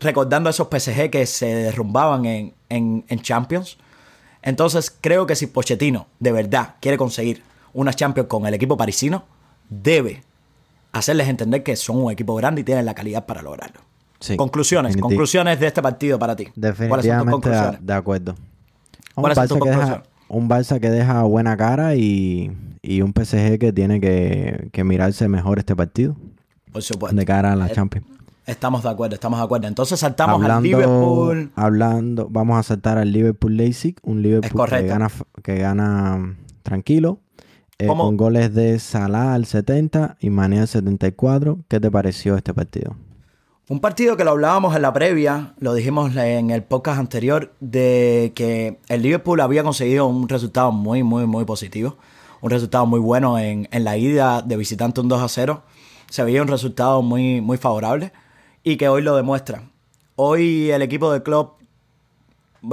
[0.00, 3.78] recordando a esos PSG que se derrumbaban en, en- en Champions.
[4.42, 7.42] Entonces creo que si Pochettino de verdad quiere conseguir
[7.76, 9.24] una Champions con el equipo parisino,
[9.68, 10.22] debe
[10.92, 13.80] hacerles entender que son un equipo grande y tienen la calidad para lograrlo.
[14.18, 16.46] Sí, conclusiones, conclusiones de este partido para ti.
[16.46, 17.86] ¿Cuáles son tus Definitivamente de, conclusiones?
[17.86, 18.34] de acuerdo.
[19.14, 22.50] Un ¿Cuáles son Barça, que deja, un Barça que deja buena cara y,
[22.82, 26.16] y un PSG que tiene que, que mirarse mejor este partido
[26.72, 27.14] Por supuesto.
[27.16, 28.06] de cara a la Eh, Champions.
[28.46, 29.66] Estamos de acuerdo, estamos de acuerdo.
[29.68, 31.50] Entonces saltamos al Hablando, Liverpool.
[31.56, 35.10] hablando, vamos a saltar al Liverpool Leipzig, un Liverpool que gana,
[35.42, 37.18] que gana tranquilo,
[37.78, 41.58] eh, con goles de Salah al 70 y Mané al 74.
[41.68, 42.96] ¿Qué te pareció este partido?
[43.68, 48.32] Un partido que lo hablábamos en la previa, lo dijimos en el podcast anterior, de
[48.34, 51.96] que el Liverpool había conseguido un resultado muy, muy, muy positivo.
[52.40, 55.62] Un resultado muy bueno en, en la ida de visitante un 2 a 0.
[56.08, 58.12] Se veía un resultado muy, muy favorable
[58.62, 59.64] y que hoy lo demuestra.
[60.14, 61.54] Hoy el equipo de club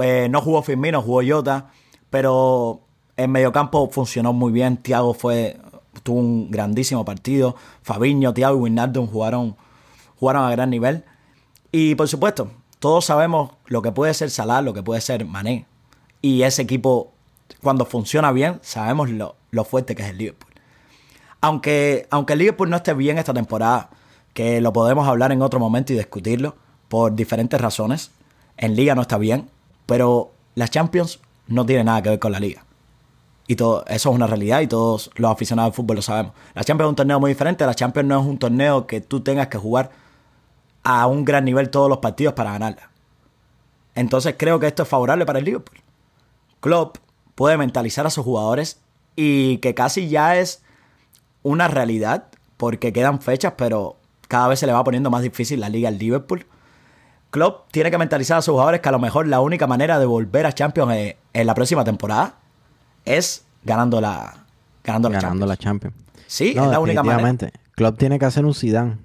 [0.00, 1.70] eh, no jugó Firmino, jugó Jota,
[2.10, 2.83] pero
[3.16, 4.76] en mediocampo funcionó muy bien.
[4.76, 5.58] Thiago fue,
[6.02, 7.56] tuvo un grandísimo partido.
[7.82, 9.56] Fabiño, Thiago y Wijnaldum jugaron,
[10.18, 11.04] jugaron a gran nivel.
[11.72, 15.66] Y por supuesto, todos sabemos lo que puede ser Salah, lo que puede ser Mané.
[16.22, 17.12] Y ese equipo,
[17.62, 20.52] cuando funciona bien, sabemos lo, lo fuerte que es el Liverpool.
[21.40, 23.90] Aunque, aunque el Liverpool no esté bien esta temporada,
[24.32, 26.56] que lo podemos hablar en otro momento y discutirlo
[26.88, 28.10] por diferentes razones,
[28.56, 29.50] en Liga no está bien,
[29.86, 32.64] pero la Champions no tiene nada que ver con la Liga.
[33.46, 36.32] Y todo, eso es una realidad y todos los aficionados al fútbol lo sabemos.
[36.54, 39.20] La Champions es un torneo muy diferente, la Champions no es un torneo que tú
[39.20, 39.90] tengas que jugar
[40.82, 42.90] a un gran nivel todos los partidos para ganarla.
[43.94, 45.78] Entonces creo que esto es favorable para el Liverpool.
[46.60, 46.96] Klopp
[47.34, 48.80] puede mentalizar a sus jugadores
[49.14, 50.62] y que casi ya es
[51.42, 55.68] una realidad porque quedan fechas, pero cada vez se le va poniendo más difícil la
[55.68, 56.46] liga al Liverpool.
[57.30, 60.06] Klopp tiene que mentalizar a sus jugadores que a lo mejor la única manera de
[60.06, 62.36] volver a Champions en, en la próxima temporada
[63.04, 64.34] es ganando la
[64.82, 65.48] ganando la ganando Champions.
[65.48, 65.96] la Champions.
[66.26, 67.50] Sí, No, es la única manera.
[67.72, 68.98] Klopp tiene que hacer un Zidane.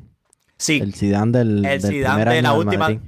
[0.57, 2.99] Sí, El Zidane del, El del Zidane primer de año la última- Madrid.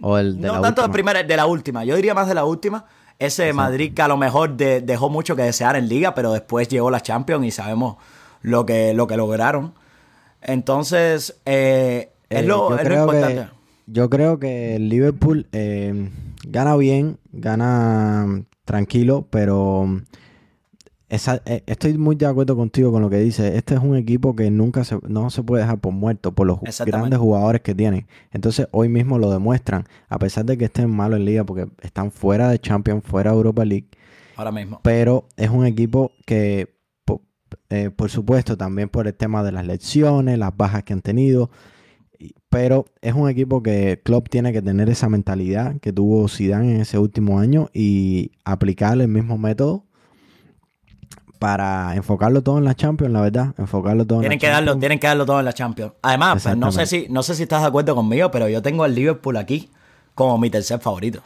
[0.00, 0.92] O el de no la tanto de última.
[0.92, 1.84] primera, de la última.
[1.84, 2.84] Yo diría más de la última.
[3.18, 6.68] Ese Madrid que a lo mejor de- dejó mucho que desear en liga, pero después
[6.68, 7.96] llegó la Champions y sabemos
[8.42, 9.72] lo que, lo que lograron.
[10.42, 13.34] Entonces, eh, es, Eh, lo, yo, es lo importante.
[13.34, 13.48] que,
[13.86, 16.10] yo creo que el Liverpool eh,
[16.46, 20.02] gana bien, gana tranquilo, pero
[21.08, 23.54] esa- eh, estoy muy de acuerdo contigo con lo que dices.
[23.54, 26.58] Este es un equipo que nunca se, no se puede dejar por muerto por los
[27.00, 28.06] grandes jugadores que tienen.
[28.32, 32.10] Entonces hoy mismo lo demuestran, a pesar de que estén malos en liga porque están
[32.10, 33.86] fuera de Champions, fuera de Europa League.
[34.36, 34.80] Ahora mismo.
[34.82, 36.74] pero es un equipo que,
[37.06, 37.22] po-
[37.70, 41.50] eh, por supuesto, también por el tema de las lecciones, las bajas que han tenido,
[42.50, 46.80] pero es un equipo que Klopp tiene que tener esa mentalidad que tuvo Zidane en
[46.82, 49.85] ese último año y aplicar el mismo método
[51.38, 54.72] para enfocarlo todo en la Champions, la verdad, enfocarlo todo Tienen en que, la darlo,
[54.72, 54.80] Champions.
[54.80, 55.92] tienen que darlo todo en la Champions.
[56.02, 58.84] Además, pues, no sé, si, no sé si estás de acuerdo conmigo, pero yo tengo
[58.84, 59.70] al Liverpool aquí
[60.14, 61.22] como mi tercer favorito.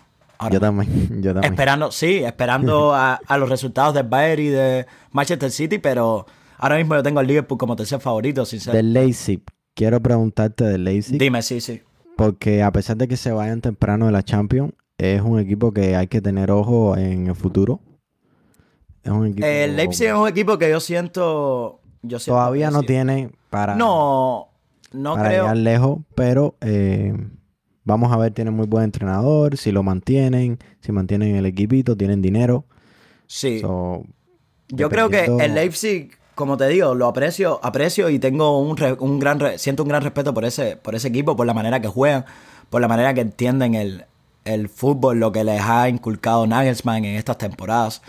[0.51, 1.53] yo también, yo también.
[1.53, 6.27] Esperando, sí, esperando a, los resultados de Bayern y de Manchester City, pero
[6.59, 8.85] ahora mismo yo tengo al Liverpool como tercer favorito, sinceramente.
[8.85, 9.43] Del Leipzig,
[9.75, 11.19] quiero preguntarte del Leipzig.
[11.19, 11.83] Dime, sí, sí.
[12.17, 15.97] Porque a pesar de que se vayan temprano de la Champions, es un equipo que
[15.97, 17.81] hay que tener ojo en el futuro.
[19.03, 19.47] Es un equipo...
[19.47, 21.81] El Leipzig es un equipo que yo siento...
[22.03, 23.75] Yo Todavía no tiene para...
[23.75, 24.49] No,
[24.93, 25.43] no para creo...
[25.43, 26.55] llegar lejos, pero...
[26.61, 27.15] Eh,
[27.85, 32.21] Vamos a ver, tienen muy buen entrenador, si lo mantienen, si mantienen el equipito, tienen
[32.21, 32.65] dinero.
[33.27, 33.63] Sí.
[34.69, 39.19] Yo creo que el Leipzig, como te digo, lo aprecio, aprecio y tengo un, un
[39.19, 42.27] gran, siento un gran respeto por ese, por ese equipo, por la manera que juegan,
[42.69, 47.39] por la manera que entienden el, fútbol, lo que les ha inculcado Nagelsmann en estas
[47.39, 48.03] temporadas.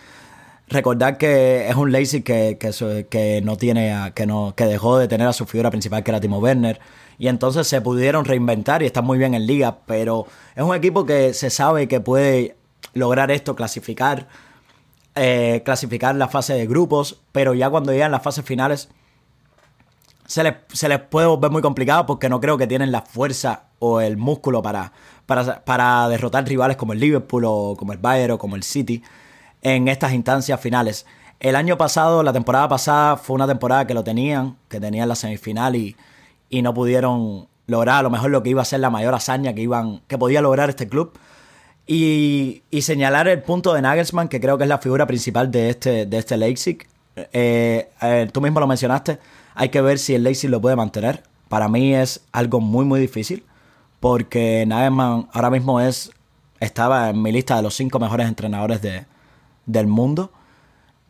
[0.72, 5.28] Recordar que es un Leipzig que, que, no tiene, que no, que dejó de tener
[5.28, 6.80] a su figura principal que era Timo Werner.
[7.18, 11.06] Y entonces se pudieron reinventar y están muy bien en liga, pero es un equipo
[11.06, 12.56] que se sabe que puede
[12.94, 14.30] lograr esto, clasificar,
[15.16, 18.88] eh, clasificar la fase de grupos, pero ya cuando llegan las fases finales
[20.26, 23.64] se les, se les puede volver muy complicado porque no creo que tienen la fuerza
[23.80, 24.94] o el músculo para,
[25.26, 29.04] para, para derrotar rivales como el Liverpool o como el Bayern o como el City
[29.62, 31.06] en estas instancias finales.
[31.40, 35.16] El año pasado, la temporada pasada, fue una temporada que lo tenían, que tenían la
[35.16, 35.96] semifinal y
[36.52, 39.54] y no pudieron lograr a lo mejor lo que iba a ser la mayor hazaña
[39.56, 41.18] que, iban, que podía lograr este club.
[41.88, 46.06] Y, señalar el punto de Nagelsmann, que creo que es la figura principal de este,
[46.06, 46.86] de este Leipzig.
[47.16, 49.20] Eh, eh, tú mismo lo mencionaste,
[49.56, 51.24] hay que ver si el Leipzig lo puede mantener.
[51.50, 53.46] Para mí es algo muy, muy difícil,
[54.00, 56.12] porque Nagelsmann ahora mismo es,
[56.60, 59.06] estaba en mi lista de los cinco mejores entrenadores de,
[59.72, 60.32] del mundo.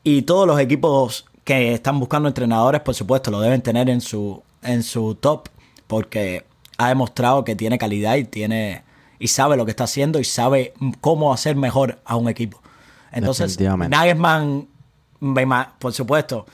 [0.04, 4.42] Y todos los equipos que están buscando entrenadores, por supuesto, lo deben tener en su,
[4.64, 5.50] en su top
[5.88, 6.46] porque
[6.78, 8.84] ha demostrado que tiene calidad y tiene
[9.20, 12.60] y sabe lo que está haciendo y sabe cómo hacer mejor a un equipo.
[13.12, 14.68] Entonces, Nagelsmann,
[15.78, 16.48] por supuesto,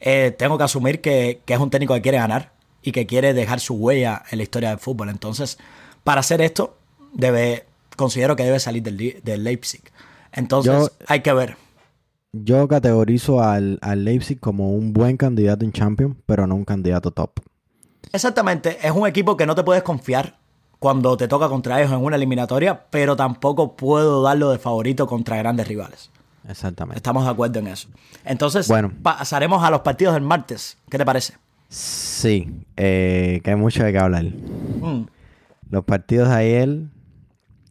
[0.00, 3.60] eh, tengo que asumir que, es un técnico que quiere ganar y que quiere dejar
[3.60, 5.10] su huella en la historia del fútbol.
[5.10, 5.58] Entonces,
[6.02, 6.78] para hacer esto,
[7.12, 9.82] debe, considero que debe salir del, Leipzig.
[10.34, 11.56] Entonces, hay que ver.
[12.32, 17.12] Yo categorizo al, al Leipzig como un buen candidato en Champions, pero no un candidato
[17.12, 17.40] top.
[18.12, 20.36] Exactamente, es un equipo que no te puedes confiar
[20.78, 25.36] cuando te toca contra ellos en una eliminatoria, pero tampoco puedo darlo de favorito contra
[25.36, 26.10] grandes rivales.
[26.48, 26.98] Exactamente.
[26.98, 27.88] Estamos de acuerdo en eso.
[28.24, 30.76] Entonces, bueno, pasaremos a los partidos del martes.
[30.90, 31.34] ¿Qué te parece?
[31.68, 34.24] Sí, eh, que hay mucho de qué hablar.
[34.24, 35.06] Mm.
[35.70, 36.78] Los partidos de ayer,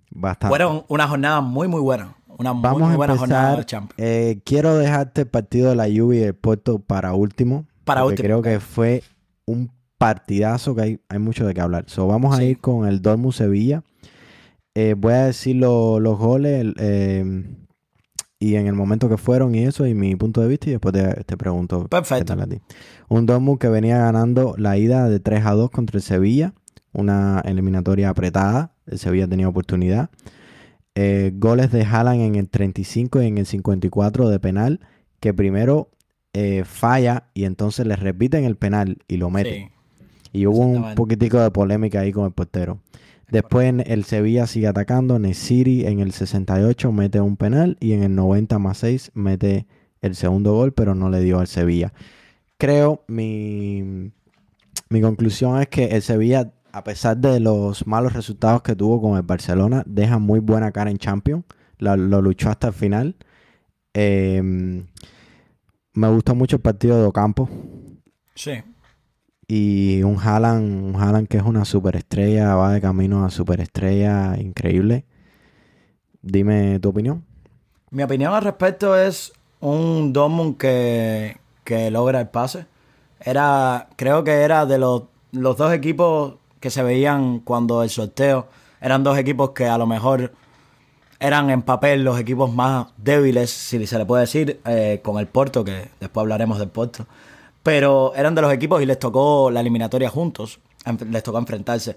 [0.10, 0.50] bastante.
[0.50, 2.16] Fueron una jornada muy, muy buena.
[2.38, 3.96] Una muy, buena jornada de Champions.
[3.98, 7.66] Eh, quiero dejarte el partido de la lluvia y el Puerto para último.
[7.84, 8.26] Para último.
[8.26, 9.04] Creo que fue
[9.46, 11.86] un partidazo que hay, hay mucho de qué hablar.
[11.88, 13.84] So, vamos a ir con el Dortmund Sevilla.
[14.76, 17.58] Eh, voy a decir los goles em,
[18.40, 20.94] y en el momento que fueron y eso, y mi punto de vista, y después
[20.94, 22.36] te, pregunto Perfecto.
[23.08, 26.54] Un Dortmund que venía ganando la ida de 3 a 2 contra el Sevilla,
[26.92, 28.74] una eliminatoria apretada.
[28.88, 30.10] El Sevilla tenía oportunidad.
[30.96, 34.80] Eh, goles de Haaland en el 35 y en el 54 de penal,
[35.20, 35.90] que primero
[36.34, 39.72] eh, falla y entonces le repiten el penal y lo mete.
[40.32, 42.80] Y hubo un poquitico de polémica ahí con el portero.
[43.30, 45.18] Después el Sevilla sigue atacando.
[45.20, 49.66] Nesiri en el 68 mete un penal y en el 90 más 6 mete
[50.02, 51.94] el segundo gol, pero no le dio al Sevilla.
[52.58, 54.12] Creo, mi,
[54.90, 59.16] mi conclusión es que el Sevilla, a pesar de los malos resultados que tuvo con
[59.16, 61.46] el Barcelona, deja muy buena cara en Champions.
[61.78, 63.16] lo luchó hasta el final.
[63.94, 64.88] Em,
[65.94, 67.48] me gustó mucho el partido de Ocampo.
[68.34, 68.64] Sí.
[69.48, 75.06] Y un Haaland, un que es una superestrella, va de camino a superestrella increíble.
[76.24, 77.24] Dime tu opinión.
[77.92, 82.66] Mi opinión al respecto es un Dortmund que, que logra el pase.
[83.20, 88.48] Era, creo que era de los, los dos equipos que se veían cuando el sorteo.
[88.80, 90.32] Eran dos equipos que a lo mejor
[91.20, 95.28] eran en papel los equipos más débiles, si se le puede decir, eh, con el
[95.28, 97.06] Porto, que después hablaremos del Porto
[97.64, 100.60] pero eran de los equipos y les tocó la eliminatoria juntos,
[101.10, 101.96] les tocó enfrentarse.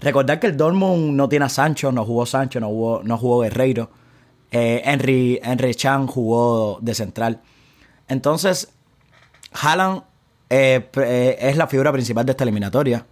[0.00, 3.40] Recordar que el Dortmund no tiene a Sancho, no jugó Sancho, no jugó, no jugó
[3.40, 3.90] Guerreiro.
[4.50, 7.40] Eh, Henry, Henry Chan jugó de central.
[8.06, 8.68] Entonces,
[9.52, 10.02] Haaland
[10.50, 13.06] eh, es la figura principal de esta eliminatoria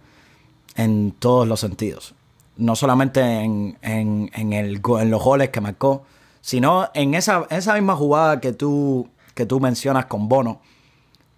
[0.77, 2.15] en todos los sentidos.
[2.55, 6.03] No solamente en, en, el, en los goles que marcó,
[6.41, 10.61] sino en esa, esa misma jugada que tú, que tú mencionas con Bono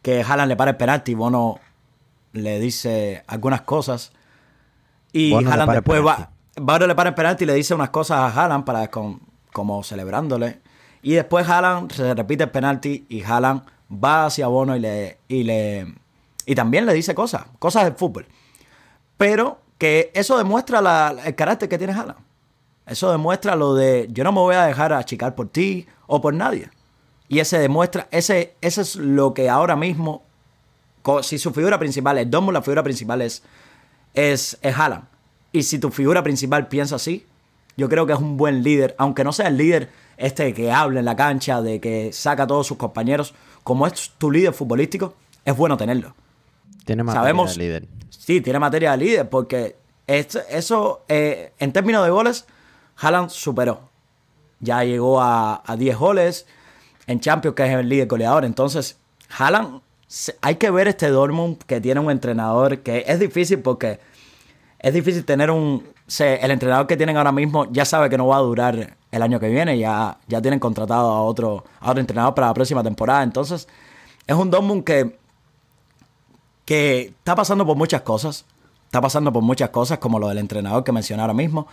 [0.02, 1.60] que Haaland le para el penalti, Bono
[2.34, 4.12] le dice algunas cosas
[5.12, 8.28] y Haaland después va, Bono le para el penalti y le dice unas cosas a
[8.28, 10.62] Haaland para, como celebrándole.
[11.02, 15.44] Y después Haaland se repite el penalti y Haaland va hacia Bono y le, y
[15.44, 15.96] le
[16.46, 18.28] y también le dice cosas, cosas del fútbol.
[19.20, 20.80] Pero que eso demuestra
[21.26, 22.20] el carácter que tiene Haaland.
[22.86, 26.34] Eso demuestra lo de yo no me voy a dejar achicar por ti o por
[26.34, 26.70] nadie.
[27.28, 30.24] Y ese demuestra, ese, ese es lo que ahora mismo,
[31.22, 33.44] si su figura principal es Dortmund, la figura principal es,
[34.14, 35.04] es, es Haaland.
[35.52, 37.28] Y si tu figura principal piensa así,
[37.76, 41.00] yo creo que es un buen líder, aunque no sea el líder este que habla
[41.00, 43.34] en la cancha, de que saca a todos sus compañeros,
[43.66, 46.16] como es tu líder futbolístico, es bueno tenerlo.
[46.90, 47.88] Tiene materia de líder.
[48.10, 49.76] Sí, tiene materia de líder, porque
[50.08, 52.48] eso, eh, en términos de goles,
[52.98, 53.82] Haaland superó.
[54.60, 56.48] Ya llegó a, 10 goles
[57.06, 58.44] en Champions, que es el líder goleador.
[58.44, 58.98] Entonces,
[59.38, 59.82] Haaland,
[60.42, 64.00] hay que ver este Dortmund que tiene un entrenador que es difícil porque
[64.80, 65.88] es difícil tener un...
[66.20, 69.40] el entrenador que tienen ahora mismo ya sabe que no va a durar el año
[69.40, 73.22] que viene, ya, ya tienen contratado a otro, a otro entrenador para la próxima temporada.
[73.22, 73.68] Entonces,
[74.26, 75.19] es un Dortmund que,
[76.70, 78.46] que está pasando por muchas cosas.
[78.86, 81.66] Está pasando por muchas cosas, como lo del entrenador que mencioné ahora mismo.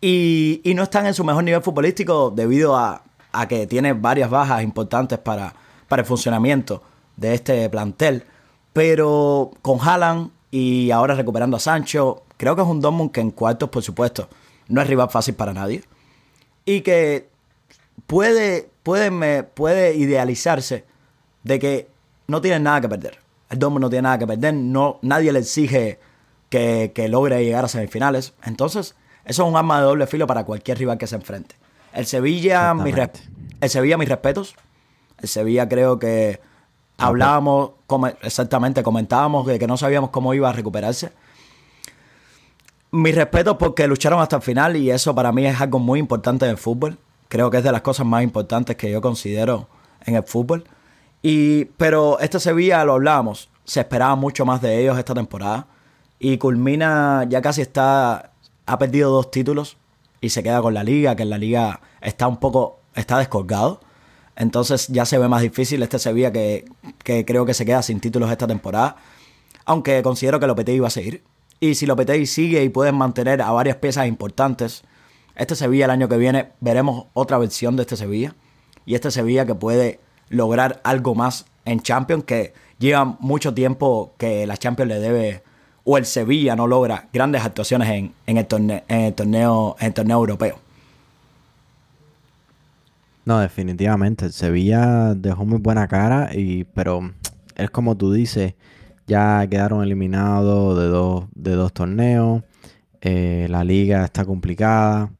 [0.00, 3.04] Y, no están en su mejor nivel futbolístico debido a,
[3.48, 5.54] que tiene varias bajas importantes para,
[5.88, 6.82] el funcionamiento
[7.16, 8.24] de este plantel.
[8.72, 13.30] Pero con Haaland y ahora recuperando a Sancho, creo que es un Dortmund que en
[13.30, 14.28] cuartos, por supuesto,
[14.66, 15.84] no es rival fácil para nadie.
[16.64, 17.28] Y que
[18.08, 20.84] puede, puede, puede idealizarse
[21.44, 21.88] de que
[22.26, 23.23] no tiene nada que perder.
[23.50, 26.00] El Dortmund no tiene nada que perder, no, nadie le exige
[26.48, 28.34] que, que logre llegar a semifinales.
[28.44, 31.56] Entonces, eso es un arma de doble filo para cualquier rival que se enfrente.
[31.92, 32.92] El Sevilla, mi
[33.60, 34.56] el Sevilla, mis respetos.
[35.18, 36.40] El Sevilla creo que
[36.98, 37.70] hablábamos,
[38.22, 41.12] exactamente, comentábamos de que no sabíamos cómo iba a recuperarse.
[42.90, 46.44] Mis respetos porque lucharon hasta el final y eso para mí es algo muy importante
[46.44, 46.98] en el fútbol.
[47.28, 49.68] Creo que es de las cosas más importantes que yo considero
[50.04, 50.64] en el fútbol.
[51.26, 55.66] Y, pero este Sevilla, lo hablábamos, se esperaba mucho más de ellos esta temporada.
[56.18, 58.32] Y culmina, ya casi está
[58.66, 59.78] ha perdido dos títulos
[60.20, 63.80] y se queda con la liga, que en la liga está un poco, está descolgado.
[64.36, 66.66] Entonces ya se ve más difícil este Sevilla que,
[67.02, 68.96] que creo que se queda sin títulos esta temporada.
[69.64, 71.24] Aunque considero que Lopetegui va a seguir.
[71.58, 74.82] Y si Lopetegui sigue y pueden mantener a varias piezas importantes,
[75.36, 78.34] este Sevilla el año que viene veremos otra versión de este Sevilla.
[78.84, 84.46] Y este Sevilla que puede lograr algo más en Champions, que lleva mucho tiempo que
[84.46, 85.42] la Champions le debe
[85.84, 87.88] o el Sevilla no logra grandes actuaciones
[88.26, 90.58] en, el, torneo, en, el, torneo, en torneo europeo.
[93.24, 94.26] No, definitivamente.
[94.26, 97.12] El Sevilla dejó muy buena cara, y, pero
[97.56, 98.54] es como tú dices,
[99.06, 102.42] ya quedaron eliminados de dos, de dos torneos.
[103.00, 105.10] Eh, la liga está complicada.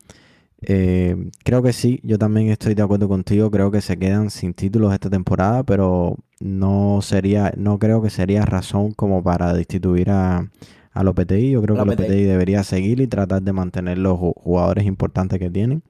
[0.67, 3.51] Eh, creo que sí, yo también estoy de acuerdo contigo.
[3.51, 8.45] Creo que se quedan sin títulos esta temporada, pero no sería, no creo que sería
[8.45, 10.49] razón como para destituir a,
[10.93, 11.51] a Lopetegui.
[11.51, 15.83] Yo creo que Lopetegui debería seguir y tratar de mantener los jugadores importantes que tienen.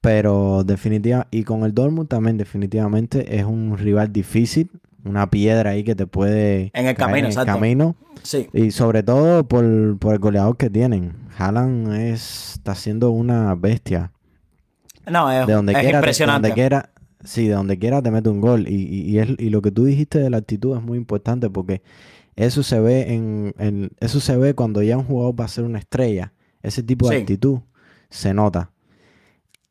[0.00, 4.70] Pero definitivamente, y con el Dortmund también definitivamente es un rival difícil,
[5.04, 7.96] una piedra ahí que te puede en el camino, en el camino.
[8.22, 8.48] Sí.
[8.52, 11.14] Y sobre todo por, por, el goleador que tienen.
[11.38, 14.12] Haaland es, está siendo una bestia.
[15.06, 16.48] No, es, de donde quiera, impresionante.
[16.48, 16.90] De donde quiera,
[17.24, 18.68] sí, de donde quiera te mete un gol.
[18.68, 21.82] Y, y, es, y, lo que tú dijiste de la actitud es muy importante porque
[22.36, 25.64] eso se ve en, en, eso se ve cuando ya un jugador va a ser
[25.64, 26.32] una estrella.
[26.62, 27.60] Ese tipo de actitud
[28.10, 28.70] se nota.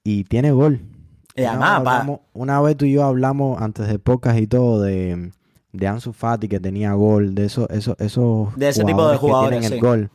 [0.04, 0.82] Y tiene gol.
[1.40, 5.32] Y además, una vez tú y yo hablamos antes de podcast y todo de,
[5.72, 9.62] de Ansu Fati que tenía gol, de eso, eso, esos de ese tipo de jugadores
[9.62, 10.12] que tienen el gol.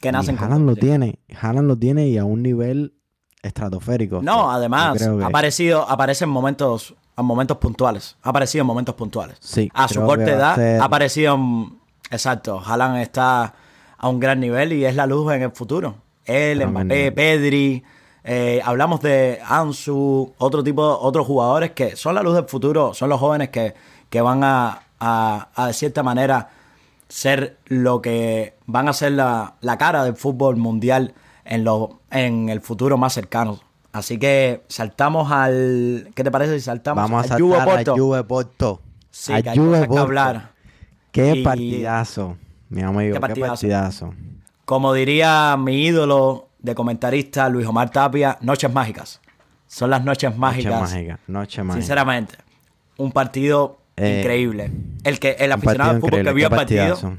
[0.00, 2.94] Que nacen Haaland lo tiene, Haaland lo tiene y a un nivel
[3.42, 4.20] estratosférico.
[4.22, 8.16] No, además, ha aparecido, aparece en momentos, en momentos puntuales.
[8.22, 9.36] Ha aparecido en momentos puntuales.
[9.40, 9.70] Sí.
[9.74, 11.82] A su corta edad ha aparecido en,
[12.12, 12.62] Exacto.
[12.64, 13.54] Haaland está
[13.96, 15.96] a un gran nivel y es la luz en el futuro.
[16.24, 17.82] Él, Mbappé, Pedri,
[18.24, 23.08] eh, hablamos de Ansu, otro tipo, otros jugadores que son la luz del futuro, son
[23.08, 23.74] los jóvenes que,
[24.08, 26.50] que van a, a, a, de cierta manera,
[27.08, 31.14] ser lo que van a ser la, cara del fútbol mundial
[31.44, 33.60] en, lo, en el futuro más cercano.
[33.92, 36.10] Así que saltamos al.
[36.14, 37.94] ¿Qué te parece si saltamos Vamos a Juve Porto?
[37.94, 38.80] Juve Porto.
[39.10, 40.52] Sí, que hay Juve que hablar.
[41.10, 42.38] Qué partidazo,
[42.70, 43.12] mi amigo.
[43.14, 44.14] Qué partidazo.
[44.64, 49.20] Como diría mi ídolo de comentarista Luis Omar Tapia, noches mágicas.
[49.66, 50.72] Son las noches mágicas.
[50.72, 51.84] Noches mágicas, noches mágicas.
[51.84, 52.34] Sinceramente,
[52.98, 54.70] un partido eh, increíble.
[55.04, 57.16] El que el aficionado al fútbol que vio el partido,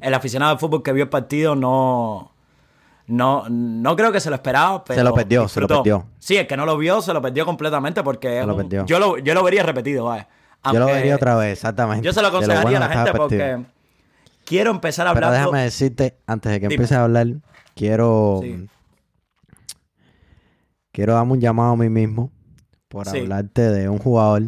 [0.00, 2.32] el aficionado al fútbol que vio el partido no
[3.06, 5.00] No, no creo que se lo esperaba, pero.
[5.00, 6.06] Se lo perdió, se lo perdió.
[6.18, 8.44] Sí, el que no lo vio se lo perdió completamente porque.
[8.44, 8.86] lo perdió.
[8.86, 10.28] Yo, lo, yo lo vería repetido, vaya.
[10.72, 12.04] yo lo vería otra vez, exactamente.
[12.04, 13.58] Yo se lo aconsejaría a la gente porque
[14.44, 15.30] quiero empezar a hablar.
[15.30, 17.26] Pero déjame decirte, antes de que empieces a hablar,
[17.74, 18.42] quiero.
[20.92, 22.30] Quiero darme un llamado a mí mismo
[22.88, 24.42] por hablarte de un jugador.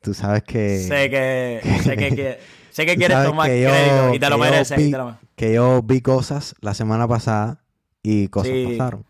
[0.00, 0.78] Tú sabes que.
[0.80, 1.60] Sé que.
[1.82, 2.38] sé que,
[2.70, 4.94] sé que quieres tomar crédito y te lo mereces.
[5.34, 7.62] que yo vi cosas la semana pasada
[8.02, 9.04] y cosas pasaron.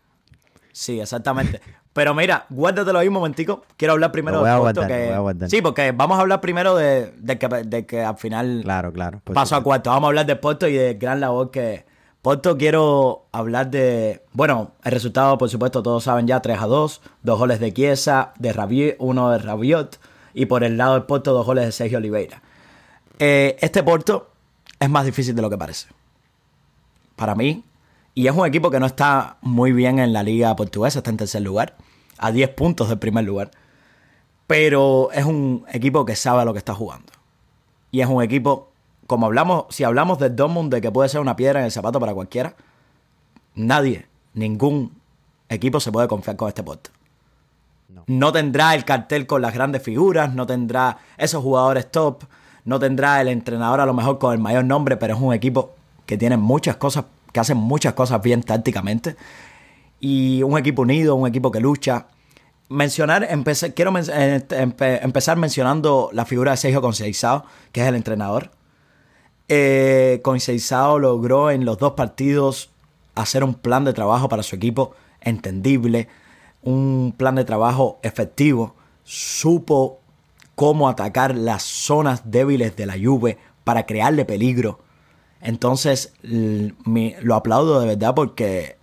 [0.71, 1.59] Sí, exactamente.
[1.91, 3.65] Pero mira, guárdatelo ahí un momentico.
[3.75, 4.87] Quiero hablar primero de Porto.
[4.87, 5.49] que...
[5.49, 9.55] Sí, porque vamos a hablar primero de, que, de que, al final claro, claro, paso
[9.55, 9.89] a cuarto.
[9.89, 11.85] Vamos a hablar de Porto y de gran labor que,
[12.21, 17.01] Porto quiero hablar de, bueno, el resultado por supuesto todos saben ya 3 a 2,
[17.23, 19.99] dos goles de Chiesa, de Rabiot, uno de Rabiot
[20.33, 22.41] y por el lado del Porto dos goles de Sergio Oliveira.
[23.19, 24.31] Eh, este Porto
[24.79, 25.87] es más difícil de lo que parece.
[27.15, 27.63] Para mí,
[28.13, 31.17] y es un equipo que no está muy bien en la liga portuguesa, está en
[31.17, 31.77] tercer lugar,
[32.17, 33.51] a 10 puntos del primer lugar,
[34.45, 37.13] pero es un equipo que sabe lo que está jugando.
[37.91, 38.68] Y es un equipo
[39.09, 41.99] como hablamos, si hablamos del Dortmund de que puede ser una piedra en el zapato
[41.99, 42.53] para cualquiera,
[43.55, 44.05] nadie,
[44.35, 44.93] ningún
[45.49, 46.91] equipo se puede confiar con este puesto.
[48.05, 48.31] No.
[48.31, 52.25] tendrá el cartel con las grandes figuras, no tendrá esos jugadores top,
[52.65, 55.73] no tendrá el entrenador a lo mejor con el mayor nombre, pero es un equipo
[56.05, 59.15] que tiene muchas cosas, que hacen muchas cosas bien tácticamente.
[59.99, 62.05] Y un equipo unido, un equipo que lucha.
[62.69, 63.27] Mencionar,
[63.73, 64.45] quiero eh,
[65.01, 67.41] empezar mencionando la figura de Sergio Conceição,
[67.71, 68.51] que es el entrenador.
[69.51, 70.21] Eh,
[70.99, 72.69] logró en los dos partidos
[73.15, 76.07] hacer un plan de trabajo para su equipo entendible,
[76.61, 78.75] un plan de trabajo efectivo.
[79.03, 79.99] Supo
[80.55, 84.79] cómo atacar las zonas débiles de la Juve para crearle peligro.
[85.41, 88.77] Entonces lo aplaudo de verdad porque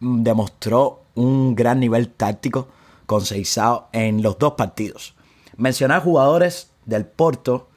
[0.00, 2.68] demostró un gran nivel táctico
[3.06, 5.14] con Seizao en los dos partidos.
[5.56, 7.68] Mencionar jugadores del Porto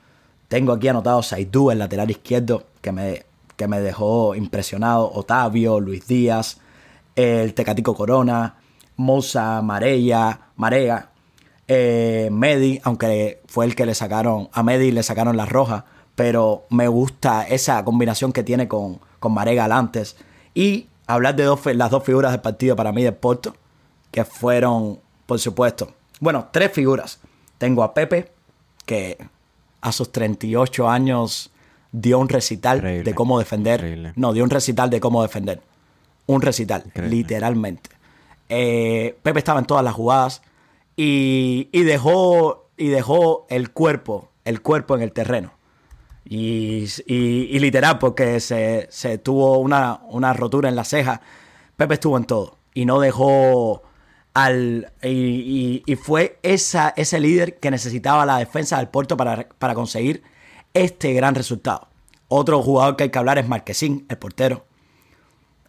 [0.55, 3.25] tengo aquí anotado Saidú, el lateral izquierdo, que me,
[3.57, 5.11] que me dejó impresionado.
[5.13, 6.61] Otavio, Luis Díaz,
[7.17, 8.55] el Tecatico Corona,
[8.95, 11.09] Moza Marea, Marea,
[11.67, 15.83] eh, Medi, aunque fue el que le sacaron, a Medi le sacaron la roja,
[16.15, 20.15] pero me gusta esa combinación que tiene con, con Marega antes.
[20.53, 23.57] Y hablar de dos, las dos figuras del partido para mí de Porto,
[24.09, 25.91] que fueron, por supuesto,
[26.21, 27.19] bueno, tres figuras.
[27.57, 28.31] Tengo a Pepe,
[28.85, 29.17] que
[29.85, 31.51] a sus 38 años
[31.91, 34.13] dio un recital de cómo defender.
[34.15, 35.61] No, dio un recital de cómo defender.
[36.25, 37.91] Un recital, literalmente.
[38.49, 40.41] Eh, Pepe estaba en todas las jugadas
[40.95, 45.53] y, dejó, y dejó el cuerpo, el cuerpo en el terreno.
[46.27, 46.87] Y,
[47.59, 51.21] literal, porque se, tuvo una, una rotura en la ceja.
[51.77, 53.83] Pepe estuvo en todo y no dejó
[55.01, 60.23] y, fue ese líder que necesitaba la defensa del Porto para, conseguir
[60.73, 61.87] este gran resultado.
[62.27, 64.65] Otro jugador que hay que hablar es Marquesín, el portero.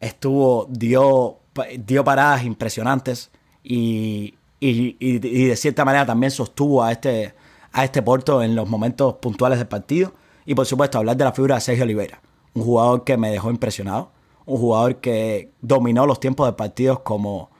[0.00, 1.38] Estuvo, dio,
[1.78, 3.30] dio paradas impresionantes
[3.62, 7.34] y, de cierta manera también sostuvo a este,
[7.72, 8.02] a este
[8.42, 10.12] en los momentos puntuales del partido.
[10.44, 12.20] Y por supuesto, hablar de la figura de Sergio Oliveira,
[12.54, 14.10] un jugador que me dejó impresionado,
[14.44, 17.50] un jugador que dominó los tiempos de partidos como,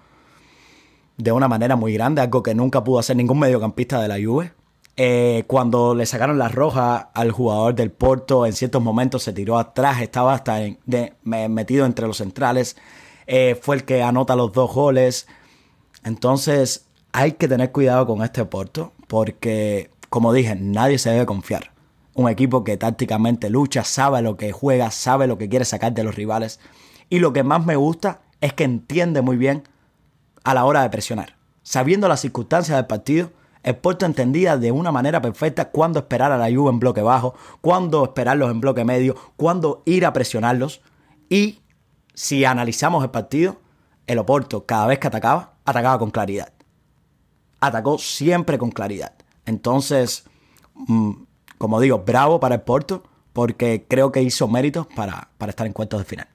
[1.16, 4.52] de una manera muy grande, algo que nunca pudo hacer ningún mediocampista de la Juve.
[4.98, 9.58] Eh, cuando le sacaron la roja al jugador del Porto, en ciertos momentos se tiró
[9.58, 10.58] atrás, estaba hasta
[11.24, 12.76] metido entre los centrales,
[13.26, 15.26] eh, fue el que anota los dos goles.
[16.04, 21.72] Entonces hay que tener cuidado con este Porto, porque, como dije, nadie se debe confiar.
[22.14, 26.04] Un equipo que tácticamente lucha, sabe lo que juega, sabe lo que quiere sacar de
[26.04, 26.60] los rivales.
[27.10, 29.64] Y lo que más me gusta es que entiende muy bien
[30.46, 31.36] a la hora de presionar.
[31.64, 33.32] Sabiendo las circunstancias del partido,
[33.64, 37.34] el Porto entendía de una manera perfecta cuándo esperar a la Juve en bloque bajo,
[37.60, 40.82] cuándo esperarlos en bloque medio, cuándo ir a presionarlos.
[41.28, 41.62] Y
[42.14, 43.56] si analizamos el partido,
[44.06, 46.52] el Oporto cada vez que atacaba, atacaba con claridad.
[47.58, 49.14] Atacó siempre con claridad.
[49.46, 50.26] Entonces,
[50.74, 51.10] mm,
[51.58, 55.72] como digo, bravo para el Porto porque creo que hizo méritos para, para estar en
[55.72, 56.28] cuartos de final.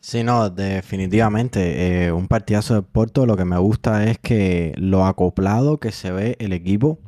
[0.00, 2.06] Sí, no, definitivamente.
[2.06, 6.10] Eh, un partidazo de Porto, lo que me gusta es que lo acoplado que se
[6.10, 6.98] ve el equipo.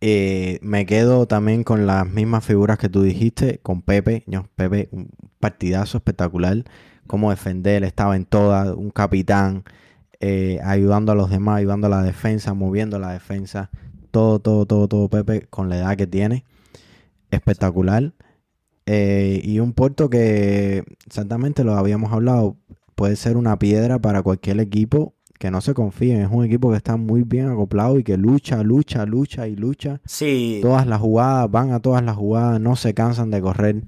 [0.00, 4.24] Eh, me quedo también con las mismas figuras que tú dijiste, con Pepe.
[4.54, 6.64] Pepe, un partidazo espectacular.
[7.08, 9.64] Cómo defender, estaba en todas, un capitán,
[10.20, 13.70] eh, ayudando a los demás, ayudando a la defensa, moviendo la defensa.
[14.12, 16.44] Todo, todo, todo, todo Pepe con la edad que tiene.
[17.30, 18.12] Espectacular.
[18.90, 22.56] Eh, y un Porto que exactamente lo habíamos hablado,
[22.94, 26.22] puede ser una piedra para cualquier equipo que no se confíen.
[26.22, 30.00] Es un equipo que está muy bien acoplado y que lucha, lucha, lucha y lucha.
[30.06, 30.60] Sí.
[30.62, 33.82] Todas las jugadas, van a todas las jugadas, no se cansan de correr.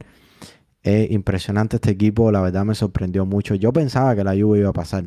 [0.83, 3.55] Es impresionante este equipo, la verdad me sorprendió mucho.
[3.55, 5.05] Yo pensaba que la Juve iba a pasar.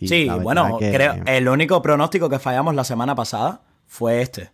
[0.00, 4.50] sí, bueno, creo el único pronóstico que fallamos la semana pasada fue este.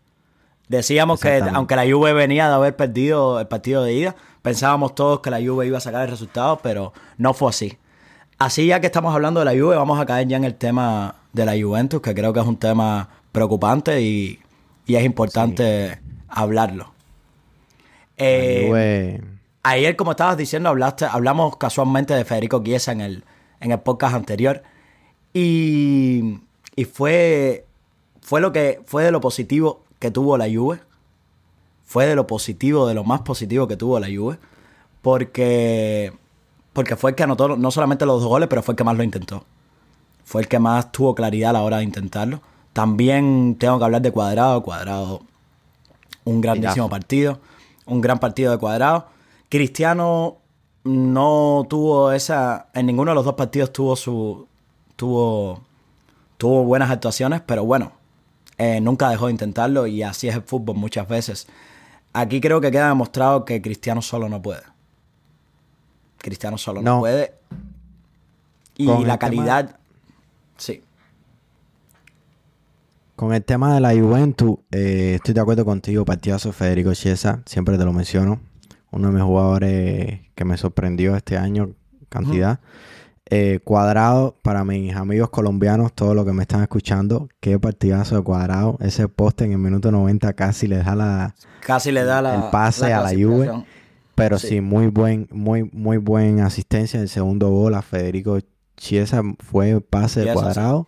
[0.68, 4.16] Decíamos que aunque la Juve venía de haber perdido el partido de ida,
[4.46, 7.76] pensábamos todos que la Juve iba a sacar el resultado, pero no fue así.
[8.38, 11.16] Así ya que estamos hablando de la Juve, vamos a caer ya en el tema
[11.32, 14.38] de la Juventus, que creo que es un tema preocupante y,
[14.86, 16.92] es importante hablarlo.
[18.18, 19.20] Eh,
[19.64, 23.24] ayer, como estabas diciendo, hablaste, hablamos casualmente de Federico Chiesa en el,
[23.58, 24.62] en el podcast anterior.
[25.34, 26.38] Y,
[26.76, 27.66] y fue,
[28.20, 30.85] fue, lo que, fue de lo positivo que tuvo la Juve.
[31.86, 34.38] Fue de lo positivo, de lo más positivo que tuvo la Juve.
[35.00, 36.12] Porque
[36.76, 38.98] porque fue el que anotó no solamente los dos goles, pero fue el que más
[38.98, 39.44] lo intentó.
[40.26, 42.42] Fue el que más tuvo claridad a la hora de intentarlo.
[42.74, 44.62] También tengo que hablar de Cuadrado.
[44.62, 45.22] Cuadrado,
[46.24, 47.40] un grandísimo partido.
[47.86, 49.06] Un gran partido de Cuadrado.
[49.48, 50.36] Cristiano
[50.84, 52.66] no tuvo esa.
[52.74, 54.46] En ninguno de los dos partidos tuvo su.
[54.96, 55.62] Tuvo.
[56.36, 57.92] Tuvo buenas actuaciones, pero bueno.
[58.58, 61.46] Eh, nunca dejó de intentarlo y así es el fútbol muchas veces.
[62.18, 64.62] Aquí creo que queda demostrado que Cristiano solo no puede.
[66.16, 67.34] Cristiano solo no, puede.
[68.78, 69.78] Y la calidad.
[70.56, 70.82] Sí.
[73.16, 77.76] Con el tema de la Juventus, eh, estoy de acuerdo contigo, partidazo Federico Chiesa, siempre
[77.76, 78.40] te lo menciono.
[78.92, 81.72] Uno de mis jugadores que me sorprendió este año,
[82.08, 82.60] cantidad.
[83.28, 88.22] Eh, cuadrado, para mis amigos colombianos, todos los que me están escuchando, qué partidazo de
[88.22, 88.78] cuadrado.
[88.80, 91.34] Ese poste en el minuto 90 casi le da la.
[91.60, 93.50] Casi le da el pase a la Juve.
[94.14, 94.60] Pero sí.
[94.60, 98.38] muy buen, muy, muy buen asistencia en el segundo gol a Federico
[98.76, 99.22] Chiesa.
[99.40, 100.86] Fue pase de cuadrado.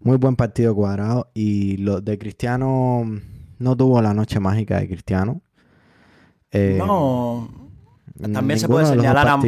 [0.00, 1.30] Muy buen partido cuadrado.
[1.34, 3.04] Y lo de Cristiano
[3.58, 5.40] no tuvo la noche mágica de Cristiano.
[6.50, 7.48] Eh, no.
[8.32, 9.40] También se puede señalar a.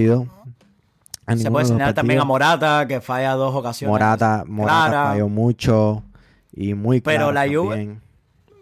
[1.37, 3.93] Se puede señalar también a Morata, que falla dos ocasiones.
[3.93, 6.05] Morata, Morata falló mucho.
[6.53, 7.99] Y muy Pero la Juve.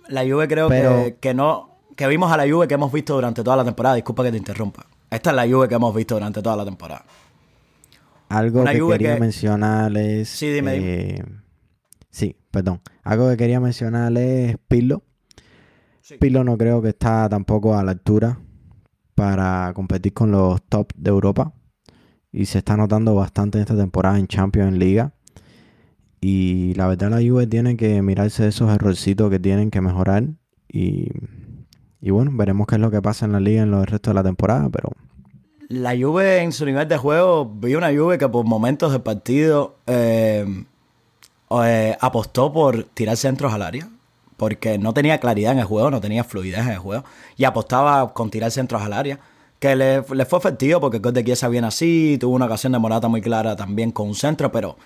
[0.09, 3.43] La Juve creo que, que no que vimos a la Juve que hemos visto durante
[3.43, 3.95] toda la temporada.
[3.95, 4.87] Disculpa que te interrumpa.
[5.11, 7.05] Esta es la Juve que hemos visto durante toda la temporada.
[8.29, 10.29] Algo que quería mencionarles.
[10.29, 11.25] Sí, dime, eh,
[12.11, 12.81] Sí, perdón.
[13.03, 15.03] Algo que quería mencionarles es Pirlo.
[16.21, 18.39] Pirlo no creo que está tampoco a la altura
[19.15, 21.53] para competir con los top de Europa.
[22.37, 25.13] Y se está notando bastante en esta temporada en Champions en Liga.
[26.21, 30.25] Y la verdad la Juve tiene que mirarse esos errorcitos que tienen que mejorar.
[30.69, 31.09] Y
[32.07, 34.15] y bueno, veremos qué es lo que pasa en la liga en los restos de
[34.15, 34.91] la temporada, pero...
[35.69, 39.75] La Juve en su nivel de juego, vi una Juve que por momentos del partido
[39.89, 40.47] eh,
[41.65, 43.89] eh, apostó por tirar centros al área,
[44.37, 47.03] porque no tenía claridad en el juego, no tenía fluidez en el juego,
[47.37, 49.19] y apostaba con tirar centros al área,
[49.59, 52.79] que le, fue efectivo porque el gol de Chiesa viene así, tuvo una ocasión de
[52.79, 54.77] Morata muy clara también con un centro, pero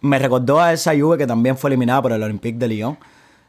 [0.00, 2.98] me recordó a esa Juve que también fue eliminada por el Olympique de Lyon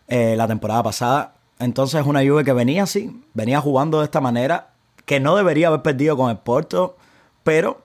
[0.07, 1.36] eh, la temporada pasada.
[1.59, 4.69] Entonces una Juve que venía así, venía jugando de esta manera,
[5.05, 6.97] que no debería haber perdido con el Porto,
[7.43, 7.84] pero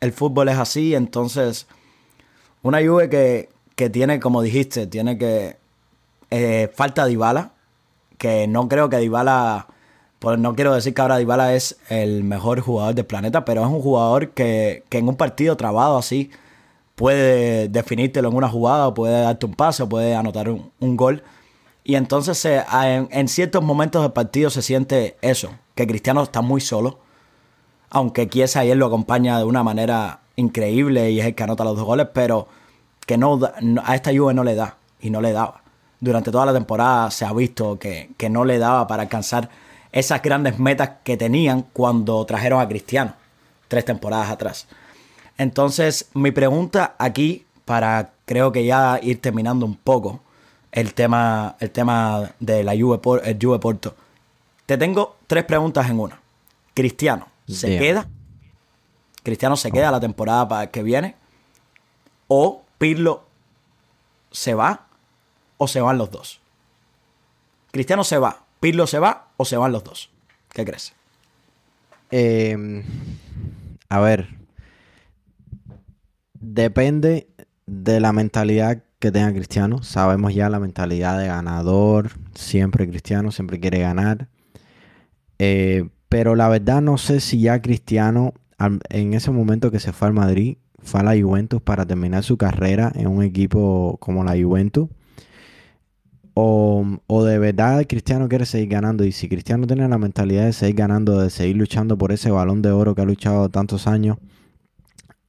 [0.00, 1.66] el fútbol es así, entonces
[2.62, 5.56] una Juve que, que tiene, como dijiste, tiene que...
[6.30, 7.52] Eh, falta Dybala,
[8.18, 9.68] que no creo que Dybala...
[10.24, 13.68] Pues no quiero decir que ahora Dybala es el mejor jugador del planeta, pero es
[13.68, 16.30] un jugador que, que en un partido trabado así
[16.94, 21.22] puede definírtelo en una jugada, puede darte un paso, puede anotar un, un gol.
[21.84, 27.00] Y entonces en, ciertos momentos del partido se siente eso, que Cristiano está muy solo,
[27.90, 31.76] aunque Chiesa ayer lo acompaña de una manera increíble y es el que anota los
[31.76, 32.48] dos goles, pero
[33.04, 33.38] que no,
[33.84, 35.60] a esta Juve no le da y no le daba.
[36.00, 39.50] Durante toda la temporada se ha visto que, que no le daba para alcanzar
[39.94, 43.14] esas grandes metas que tenían cuando trajeron a Cristiano,
[43.68, 44.66] tres temporadas atrás.
[45.38, 50.20] Entonces, mi pregunta aquí, para creo que ya ir terminando un poco,
[50.72, 53.94] el tema, el tema de la Juve, el Juve Porto.
[54.66, 56.20] Te tengo tres preguntas en una.
[56.74, 58.08] Cristiano, ¿se queda?
[59.22, 61.14] ¿Cristiano se queda la temporada que viene?
[62.26, 63.22] ¿O Pirlo
[64.32, 64.88] se va?
[65.56, 66.40] ¿O se van los dos?
[67.70, 70.08] Cristiano se va, Pirlo se va o se van los dos.
[70.48, 70.94] ¿Qué crees?
[72.10, 72.82] Em,
[73.90, 74.28] a ver.
[76.40, 77.28] Depende
[77.66, 79.82] de la mentalidad que tenga Cristiano.
[79.82, 82.12] Sabemos ya la mentalidad de ganador.
[82.34, 84.28] Siempre Cristiano, siempre quiere ganar.
[85.38, 88.32] Eh, Pero la verdad no sé si ya Cristiano,
[88.88, 92.38] en ese momento que se fue al Madrid, fue a la Juventus para terminar su
[92.38, 94.88] carrera en un equipo como la Juventus.
[96.34, 99.04] O, o, de verdad Cristiano quiere seguir ganando.
[99.04, 102.60] Y si Cristiano tiene la mentalidad de seguir ganando, de seguir luchando por ese balón
[102.60, 104.18] de oro que ha luchado tantos años,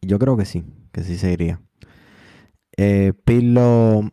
[0.01, 1.61] yo creo que sí, que sí seguiría.
[2.77, 4.11] Eh, Pirlo,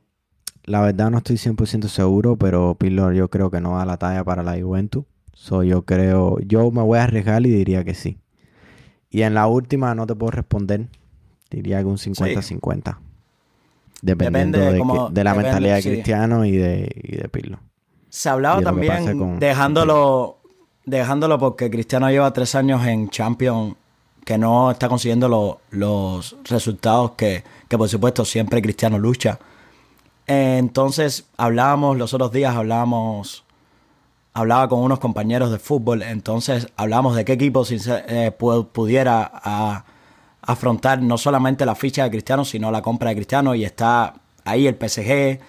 [0.64, 4.22] la verdad no estoy 100% seguro, pero Pirlo yo creo que no da la talla
[4.22, 5.05] para la Juventus.
[5.34, 8.18] So, yo creo, yo me voy a arriesgar y diría que sí.
[9.11, 10.88] Y en la última no te puedo responder.
[11.51, 12.99] Diría que un 50-50.
[14.03, 17.61] Dependiendo de, la mentalidad de Cristiano y de, y de Pirlo.
[18.09, 20.40] Se hablaba también dejándolo,
[20.84, 23.76] dejándolo porque Cristiano lleva tres años en Champions
[24.24, 29.38] que no está consiguiendo los resultados que, que, por supuesto siempre Cristiano lucha.
[30.26, 33.44] Entonces hablábamos los otros días, hablábamos,
[34.32, 38.32] hablaba con unos compañeros de fútbol, entonces hablábamos de qué equipo eh,
[38.72, 39.84] pudiera
[40.43, 44.14] afrontar no solamente la ficha de Cristiano, sino la compra de Cristiano y está
[44.45, 45.40] ahí el PSG,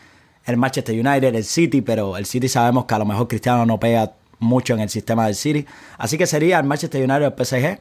[0.45, 3.79] el Manchester United, el City, pero el City sabemos que a lo mejor Cristiano no
[3.79, 5.65] pega mucho en el sistema del City,
[5.97, 7.79] así que sería el Manchester United el PSG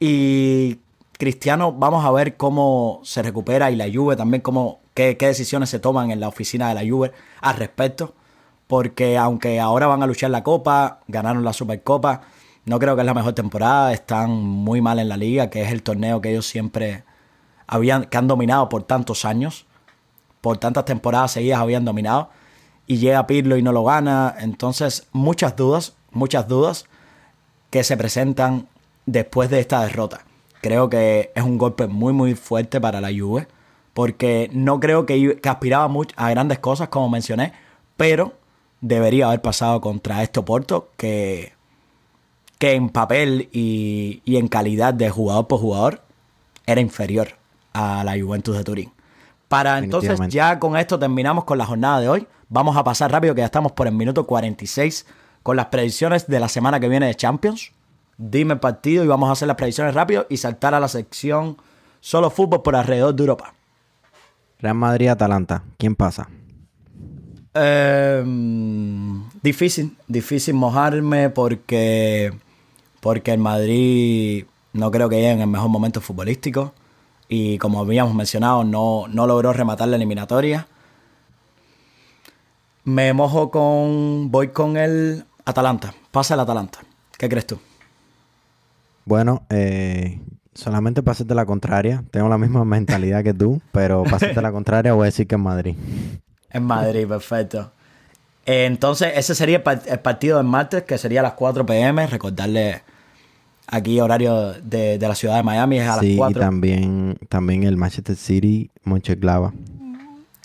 [0.00, 0.78] y
[1.18, 5.78] Cristiano, vamos a ver cómo se recupera y la Juve también, cómo, qué, decisiones se
[5.78, 8.14] toman en la oficina de la Juve al respecto.
[8.66, 12.22] Porque aunque ahora van a luchar la Copa, ganaron la Supercopa,
[12.66, 15.72] no creo que es la mejor temporada, están muy mal en la liga, que es
[15.72, 17.04] el torneo que ellos siempre
[17.66, 19.66] habían, que han dominado por tantos años,
[20.40, 22.30] por tantas temporadas seguidas habían dominado,
[22.86, 26.86] y llega Pirlo y no lo gana, entonces muchas dudas, muchas dudas
[27.70, 28.68] que se presentan
[29.06, 30.20] después de esta derrota.
[30.60, 33.48] Creo que es un golpe muy muy fuerte para la Juve,
[33.94, 37.52] porque no creo que, aspiraba a grandes cosas, como mencioné,
[37.96, 38.34] pero
[38.80, 41.53] debería haber pasado contra este Porto, que,
[42.64, 46.00] que en papel y, y en calidad de jugador por jugador
[46.66, 47.28] era inferior
[47.72, 48.92] a la Juventus de Turín.
[49.48, 52.26] Para entonces, ya con esto terminamos con la jornada de hoy.
[52.48, 55.06] Vamos a pasar rápido, que ya estamos por el minuto 46
[55.42, 57.72] con las predicciones de la semana que viene de Champions
[58.16, 61.56] dime partido y vamos a hacer las predicciones rápido y saltar a la sección
[62.00, 63.54] solo fútbol por alrededor de Europa.
[64.58, 66.28] Real Madrid-Atalanta, ¿quién pasa?
[67.54, 72.32] Em, difícil, difícil mojarme porque,
[73.04, 76.72] porque el Madrid no creo que llegue en el mejor momento futbolístico
[77.28, 80.68] y como habíamos mencionado no, no logró rematar la eliminatoria.
[82.84, 86.78] Me mojo con, voy con el Atalanta, pasa el Atalanta.
[87.18, 87.58] ¿Qué crees tú?
[89.04, 90.18] Bueno, eh,
[90.54, 92.04] solamente para hacerte la contraria.
[92.10, 95.34] Tengo la misma mentalidad que tú, pero para hacerte la contraria voy a decir que
[95.34, 95.76] en Madrid.
[96.48, 97.70] En Madrid, perfecto.
[98.46, 102.06] entonces, ese sería el, partido del martes, que sería a las 4 pm.
[102.06, 102.93] Recordarle
[103.66, 106.28] aquí horario de, la ciudad de Miami es a las 4.
[106.28, 109.52] Sí, y también, también el Manchester City, Moncheclava.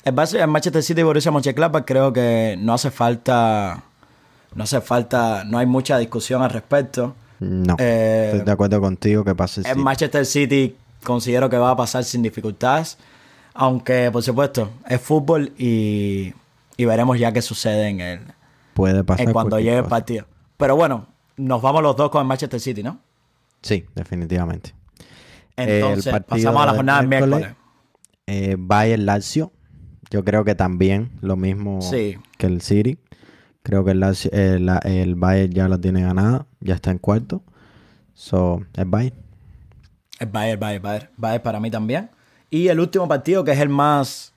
[0.03, 3.83] El, el Manchester City Borussia Moncheclava creo que no hace falta...
[4.55, 5.43] No hace falta...
[5.43, 7.15] No hay mucha discusión al respecto.
[7.39, 7.75] No.
[7.77, 9.61] Eh, estoy de acuerdo contigo que pase.
[9.69, 12.97] En Manchester City considero que va a pasar sin dificultades.
[13.53, 16.33] Aunque, por supuesto, es fútbol y,
[16.77, 18.19] veremos ya qué sucede en el.
[18.73, 19.27] Puede pasar.
[19.27, 20.25] En cuando llegue el partido.
[20.57, 21.07] Pero bueno,
[21.37, 22.99] nos vamos los dos con el Manchester City, ¿no?
[23.61, 24.73] Sí, definitivamente.
[25.55, 27.47] Entonces, pasamos a la jornada del miércoles.
[28.27, 29.51] Eh, Bayern Lazio.
[30.11, 32.97] Yo creo que también lo mismo que el City.
[33.61, 36.47] Creo que el, el, el Bayern ya la tiene ganada.
[36.61, 37.43] Ya está en cuarto.
[38.13, 39.15] So, es Bayern.
[40.19, 41.09] Es Bayern, Bayern, Bayern.
[41.17, 42.09] Bayern para mí también.
[42.49, 44.33] Y el último partido, que es el más,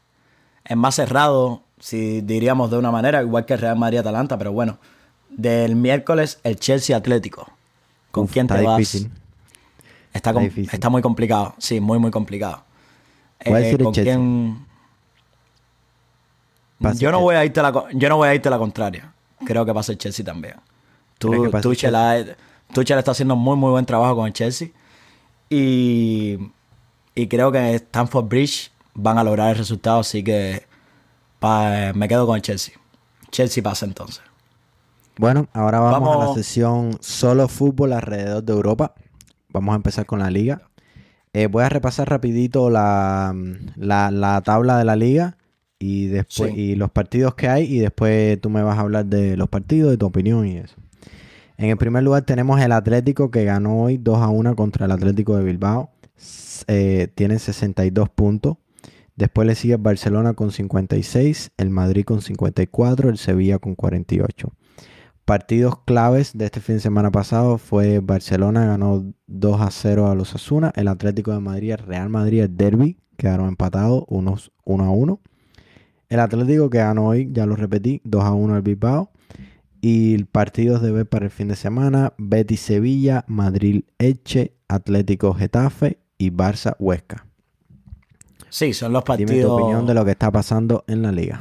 [0.65, 4.79] el más cerrado, si diríamos de una manera, igual que el Real Madrid-Atalanta, pero bueno.
[5.31, 7.51] Del miércoles, el Chelsea Atlético.
[8.13, 8.77] ¿Con quién te vas?
[8.77, 9.11] Difícil.
[10.13, 10.71] Está, difícil.
[10.73, 11.55] está muy complicado.
[11.59, 12.63] Sí, muy, muy complicado.
[13.41, 14.67] Eh, ¿Con quién?
[16.97, 19.13] Yo no, voy a irte la, yo no voy a irte la contraria.
[19.45, 20.57] Creo que pasa el Chelsea también.
[21.19, 24.69] Tú, Tuchel, está haciendo muy, muy buen trabajo con el Chelsea.
[25.49, 26.39] Y,
[27.15, 30.67] y creo que Stanford Bridge van a lograr el resultado, así que
[31.95, 32.75] me quedo con el Chelsea.
[33.31, 34.23] Chelsea pasa entonces.
[35.23, 38.97] Bueno, ahora vamos, a la sesión solo fútbol alrededor de Europa.
[39.51, 40.63] Vamos a empezar con la liga.
[41.33, 43.33] Eh, voy a repasar rapidito la,
[43.77, 45.37] la tabla de la liga
[45.79, 49.37] y después y los partidos que hay y después tú me vas a hablar de
[49.37, 50.75] los partidos, de tu opinión y eso.
[51.57, 54.91] En el primer lugar tenemos el Atlético que ganó hoy 2 a 1 contra el
[54.91, 55.93] Atlético de Bilbao.
[56.67, 58.57] Eh, tiene 62 puntos.
[59.15, 64.53] Después le sigue Barcelona con 56, el Madrid con 54, el Sevilla con 48.
[65.25, 70.15] Partidos claves de este fin de semana pasado fue Barcelona ganó 2 a 0 a
[70.17, 74.91] los Asuna, el Atlético de Madrid, Real Madrid, el Derby, quedaron empatados unos 1 a
[74.91, 75.21] 1.
[76.09, 79.13] El Atlético que ganó hoy, ya lo repetí, 2 a 1 al Bilbao.
[79.81, 85.99] Y partidos de ver para el fin de semana, Betis Sevilla, Madrid Eche, Atlético Getafe
[86.19, 87.27] y Barça Huesca.
[88.49, 89.31] Sí, son los partidos.
[89.31, 91.41] Dime tu opinión de lo que está pasando en la liga.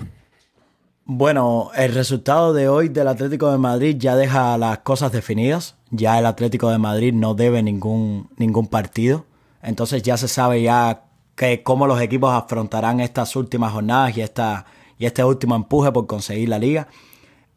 [1.13, 5.75] Bueno, el resultado de hoy del Atlético de Madrid ya deja las cosas definidas.
[5.89, 9.25] Ya el Atlético de Madrid no debe ningún, ningún partido.
[9.61, 11.03] Entonces ya se sabe ya
[11.35, 14.65] que cómo los equipos afrontarán estas últimas jornadas y, esta,
[14.97, 16.87] y este último empuje por conseguir la liga.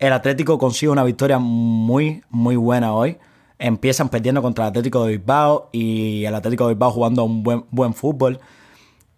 [0.00, 3.18] El Atlético consigue una victoria muy, muy buena hoy.
[3.60, 7.66] Empiezan perdiendo contra el Atlético de Bilbao y el Atlético de Bilbao jugando un buen,
[7.70, 8.40] buen fútbol.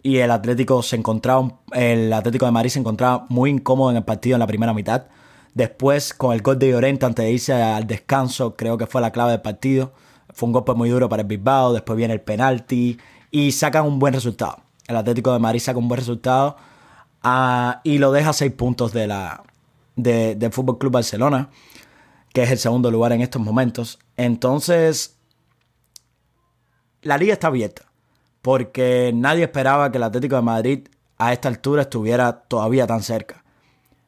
[0.07, 4.05] Y el Atlético se encontraba, el Atlético de Madrid se encontraba muy incómodo en el
[4.05, 5.07] partido en la primera mitad.
[5.53, 9.11] Después, con el gol de Llorente antes de irse al descanso, creo que fue la
[9.11, 9.95] clave del partido.
[10.33, 11.73] Fue un golpe muy duro para el Bilbao.
[11.73, 12.97] Después viene el penalti
[13.33, 14.59] y sacan un buen resultado.
[14.87, 16.57] El Atlético de Madrid saca un buen resultado
[17.25, 19.43] ah, y lo deja a seis puntos de la,
[19.97, 21.51] de, del Fútbol Club Barcelona,
[22.33, 23.99] que es el segundo lugar en estos momentos.
[24.17, 25.19] Entonces,
[27.03, 27.86] la liga está abierta,
[28.47, 30.87] porque nadie esperaba que el Atlético de Madrid
[31.19, 33.43] a esta altura estuviera todavía tan cerca.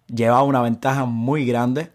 [0.06, 1.90] Llevaba una ventaja muy grande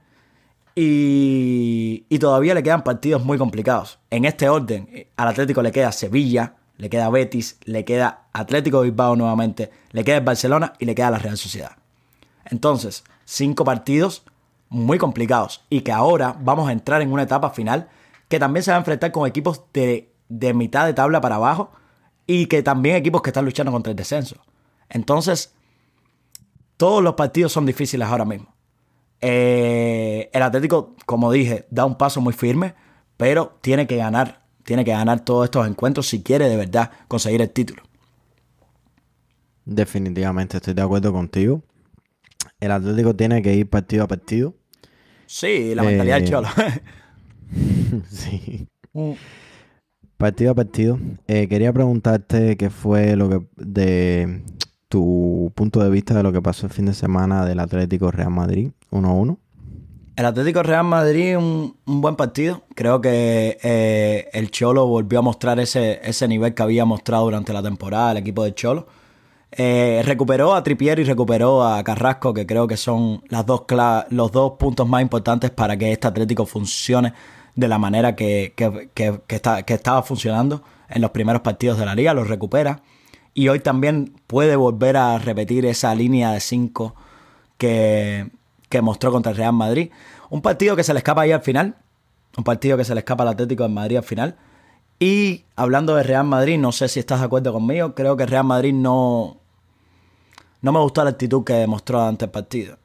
[0.76, 3.98] y, todavía le quedan partidos muy complicados.
[4.10, 8.90] En este orden, al Atlético le queda Sevilla, le queda Betis, le queda Atlético de
[8.90, 11.78] Bilbao nuevamente, le queda el Barcelona y le queda la Real Sociedad.
[12.44, 14.24] Entonces, cinco partidos
[14.68, 17.88] muy complicados y que ahora vamos a entrar en una etapa final
[18.28, 20.12] que también se va a enfrentar con equipos de,
[20.54, 21.72] mitad de tabla para abajo
[22.26, 24.38] y que también equipos que están luchando contra el descenso.
[24.90, 25.54] Entonces,
[26.78, 28.54] todos los partidos son difíciles ahora mismo.
[29.22, 32.76] Eh, el Atlético, como dije, da un paso muy firme,
[33.18, 37.42] pero tiene que ganar, tiene que ganar todos estos encuentros si quiere de verdad conseguir
[37.42, 37.84] el título.
[39.66, 41.64] Definitivamente estoy de acuerdo contigo
[42.64, 44.56] el Atlético tiene que ir partido a partido.
[45.26, 46.48] Sí, la mentalidad del eh, cholo.
[48.10, 48.68] sí.
[48.94, 49.12] Mm.
[50.24, 51.00] Partido a partido.
[51.28, 54.42] Eh, quería preguntarte qué fue lo que de
[54.88, 58.30] tu punto de vista de lo que pasó el fin de semana del Atlético Real
[58.30, 59.38] Madrid 1-1.
[60.16, 62.62] El Atlético Real Madrid, un, un buen partido.
[62.74, 67.52] Creo que eh, el Cholo volvió a mostrar ese, ese nivel que había mostrado durante
[67.52, 68.88] la temporada el equipo del Cholo.
[69.52, 73.66] Eh, recuperó a Tripier y recuperó a Carrasco, que creo que son las dos
[74.10, 77.12] los dos puntos más importantes para que este Atlético funcione
[77.56, 78.54] de la manera que,
[79.28, 82.14] está, que estaba funcionando en los primeros partidos de la liga.
[82.14, 82.82] Los recupera.
[83.34, 86.96] Y hoy también puede volver a repetir esa línea de 5
[87.58, 88.30] que,
[88.70, 89.90] que mostró contra el Real Madrid.
[90.30, 91.76] Un partido que se le escapa ahí al final.
[92.38, 94.38] Un partido que se le escapa al Atlético de Madrid al final.
[95.00, 98.46] Y hablando de Real Madrid, no sé si estás de acuerdo conmigo, creo que Real
[98.46, 99.38] Madrid no,
[100.62, 102.78] no me gustó la actitud que demostró ante el partido.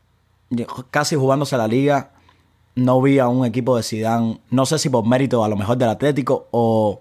[0.90, 2.12] Casi jugándose la liga,
[2.78, 5.76] no vi a un equipo de Zidane, no sé si por mérito a lo mejor
[5.76, 7.00] del Atlético o,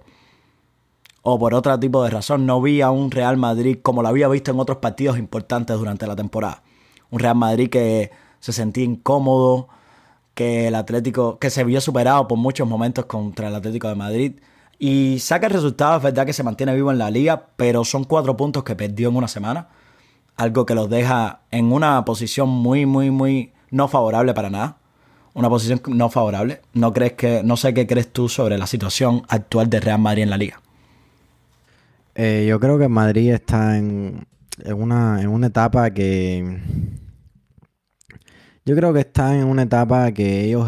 [1.22, 4.28] o por otro tipo de razón, no vi a un Real Madrid como lo había
[4.28, 6.64] visto en otros partidos importantes durante la temporada.
[7.12, 9.70] Un Real Madrid que se sentía incómodo,
[10.34, 14.40] que el Atlético, que se vio superado por muchos momentos contra el Atlético de Madrid.
[14.80, 18.04] Y saca el resultado, es verdad que se mantiene vivo en la liga, pero son
[18.04, 19.70] cuatro puntos que perdió en una semana
[20.36, 24.77] algo que los deja en una posición muy, muy, muy no favorable para nada.
[25.38, 26.62] Una posición no favorable.
[26.74, 30.24] No crees que, no sé qué crees tú sobre la situación actual de Real Madrid
[30.24, 30.62] en la liga.
[32.16, 34.26] Eh, yo creo que Madrid está en,
[34.66, 36.60] una, en una etapa que.
[38.66, 40.68] Yo creo que está en una etapa que ellos,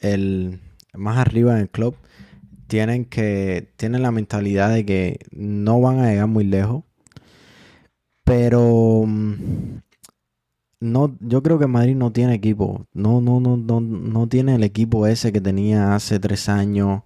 [0.00, 0.60] el
[0.92, 1.94] más arriba en club,
[2.66, 3.72] tienen que.
[3.76, 6.82] tienen la mentalidad de que no van a llegar muy lejos
[8.30, 9.80] pero mm,
[10.80, 12.86] no, yo creo que Madrid no tiene equipo.
[12.94, 17.02] No, no, no, no, no tiene el equipo ese que tenía hace tres años.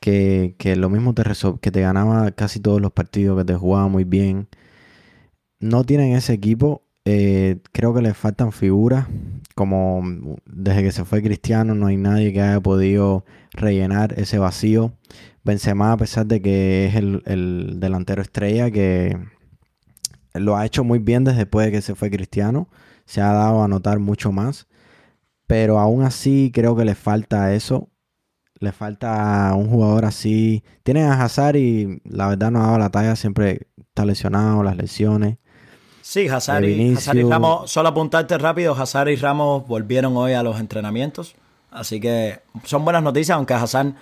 [0.00, 1.22] Que, lo mismo te
[1.60, 4.48] que te ganaba casi todos los partidos, que te jugaba muy bien.
[5.60, 6.82] No tienen ese equipo.
[7.04, 9.06] Eh, creo que les faltan figuras.
[9.54, 14.92] Como desde que se fue Cristiano, no hay nadie que haya podido rellenar ese vacío.
[15.44, 19.18] Benzema, a pesar de que es el, el delantero estrella, que
[20.34, 22.68] lo ha hecho muy bien desde después de que se fue Cristiano.
[23.12, 24.66] Se ha dado a notar mucho más.
[25.46, 27.90] Pero aún así creo que le falta eso.
[28.58, 30.64] Le falta un jugador así.
[30.82, 33.14] Tienen a Hazard y la verdad no ha dado la talla.
[33.14, 35.36] Siempre está lesionado, las lesiones.
[36.00, 36.94] Sí, Hazard y,
[37.28, 37.70] Ramos.
[37.70, 38.74] Solo apuntarte rápido.
[38.74, 41.34] Hazard y Ramos volvieron hoy a los entrenamientos.
[41.70, 43.92] Así que son buenas noticias, aunque Hazard,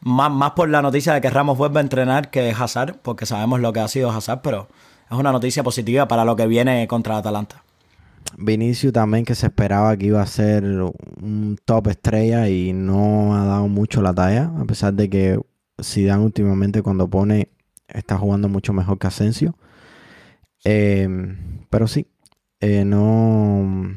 [0.00, 3.60] más, más por la noticia de que Ramos vuelve a entrenar que Hazard, porque sabemos
[3.60, 4.68] lo que ha sido Hazard, pero
[5.10, 7.64] es una noticia positiva para lo que viene contra Atalanta.
[8.38, 13.44] Vinicius también que se esperaba que iba a ser un top estrella y no ha
[13.44, 15.40] dado mucho la talla, a pesar de que
[15.82, 17.48] Zidane últimamente cuando pone
[17.88, 19.54] está jugando mucho mejor que Asensio.
[20.64, 21.08] Eh,
[21.70, 22.06] pero sí,
[22.60, 23.96] eh, no,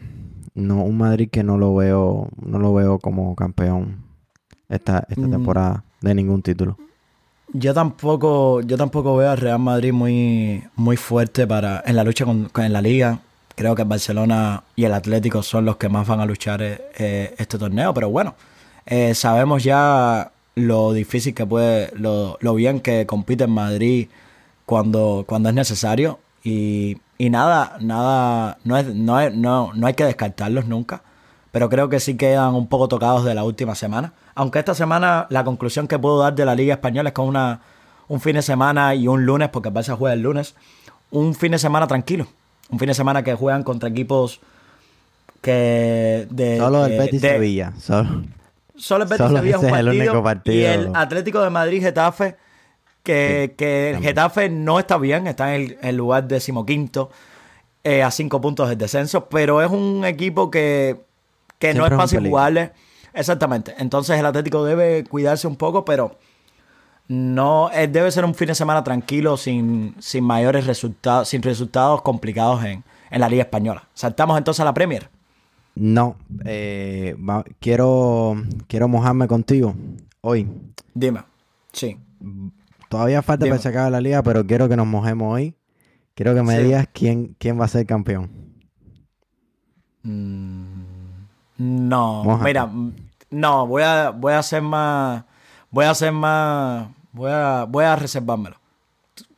[0.55, 4.05] no un Madrid que no lo veo, no lo veo como campeón
[4.69, 5.31] esta, esta mm.
[5.31, 6.77] temporada de ningún título.
[7.53, 12.25] Yo tampoco, yo tampoco veo al Real Madrid muy, muy fuerte para, en la lucha
[12.25, 13.19] con, en la liga.
[13.55, 17.35] Creo que el Barcelona y el Atlético son los que más van a luchar eh,
[17.37, 18.35] este torneo, pero bueno,
[19.13, 24.07] sabemos ya lo difícil que puede, lo, bien que compite en Madrid
[24.65, 26.19] cuando, cuando es necesario.
[26.43, 31.01] Y, y nada, nada, no, es, no, no, no hay que descartarlos nunca.
[31.51, 34.13] Pero creo que sí quedan un poco tocados de la última semana.
[34.33, 37.61] Aunque esta semana la conclusión que puedo dar de la Liga Española es con una,
[38.07, 40.55] un fin de semana y un lunes, porque el Barça juega el lunes,
[41.11, 42.27] un fin de semana tranquilo.
[42.69, 44.41] Un fin de semana que juegan contra equipos
[45.41, 46.27] que...
[46.29, 47.73] De, Solo el Betis Sevilla.
[47.79, 48.23] Solo.
[48.75, 50.55] Solo el Betis Sevilla es un partido, el único partido.
[50.55, 52.35] Y el Atlético de Madrid Getafe,
[53.03, 57.11] que, que el Getafe no está bien, está en el, lugar decimoquinto
[57.83, 61.01] eh, a cinco puntos del descenso, pero es un equipo que,
[61.59, 62.71] que no es fácil jugarle.
[63.13, 63.73] Exactamente.
[63.77, 66.17] Entonces el Atlético debe cuidarse un poco, pero
[67.07, 72.01] no eh, debe ser un fin de semana tranquilo, sin, sin mayores resultados, sin resultados
[72.01, 73.87] complicados en, en la Liga Española.
[73.93, 75.09] Saltamos entonces a la Premier.
[75.75, 77.17] No, eh,
[77.59, 78.35] quiero,
[78.67, 79.75] quiero mojarme contigo
[80.21, 80.47] hoy.
[80.93, 81.21] Dime,
[81.73, 81.97] sí.
[82.87, 85.55] Todavía falta para sacar la liga, pero quiero que nos mojemos hoy.
[86.13, 88.31] Quiero que me digas quién, quién va a ser campeón.
[90.03, 90.83] Mm,
[91.57, 92.71] no, mira,
[93.29, 95.25] no, voy a, voy a hacer más,
[95.69, 98.57] voy a hacer más, voy a, voy a reservármelo.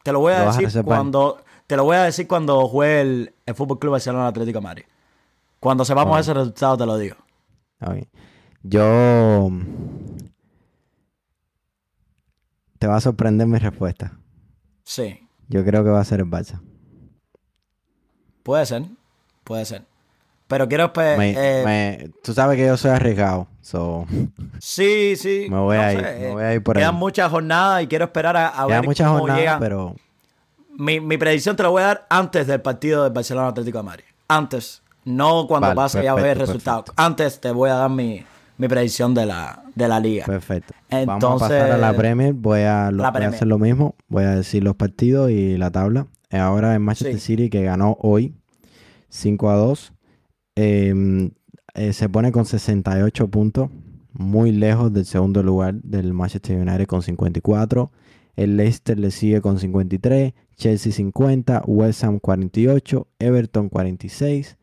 [0.04, 3.56] Te lo voy a decir cuando, te lo voy a decir cuando juegue el, el
[3.56, 4.84] Fútbol Club Barcelona Atlético de Madrid.
[5.60, 7.16] Cuando sepamos ese resultado te lo digo.
[8.64, 9.50] Yo...
[12.80, 14.20] Te va a sorprender mi respuesta.
[14.84, 15.28] Sí.
[15.48, 16.62] Yo creo que va a ser el Barça.
[18.44, 18.84] Puede ser,
[19.44, 19.84] puede ser.
[20.48, 20.92] Pero quiero...
[20.96, 23.48] Eh, tú sabes que yo soy arriesgado.
[24.60, 25.48] Sí, sí.
[25.50, 28.38] Me voy, a ir, me voy a ir por Quedan muchas jornadas y quiero esperar
[28.38, 29.96] a, a ver muchas cómo jornadas, pero...
[30.78, 33.84] Mi, mi predicción te la voy a dar antes del partido del Barcelona Atlético de
[33.84, 34.04] Madrid.
[34.28, 34.84] Antes.
[35.08, 36.86] No cuando pase a ver resultados.
[36.98, 38.26] Antes te voy a dar mi,
[38.58, 40.26] predicción de la, de la liga.
[40.26, 40.74] Perfecto.
[40.90, 42.34] Entonces, Vamos a pasar a la Premier.
[42.34, 43.96] Voy a, hacer lo mismo.
[44.10, 46.08] Voy a decir los partidos y la tabla.
[46.30, 48.36] Ahora en Manchester City que ganó hoy
[49.10, 49.94] 5 a 2.
[50.56, 51.32] Em,
[51.78, 53.70] eh, se pone con 68 puntos.
[54.14, 57.92] Muy lejos del segundo lugar del Manchester United con 54.
[58.36, 60.34] El Leicester le sigue con 53.
[60.56, 61.64] Chelsea 50.
[61.68, 63.08] West Ham 48.
[63.20, 64.58] Everton 46.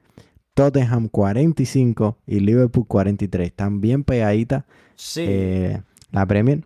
[0.55, 3.47] Tottenham 45 y Liverpool 43.
[3.47, 4.65] Están bien pegaditas
[4.97, 5.25] sí.
[5.27, 6.65] Eh, la Premier.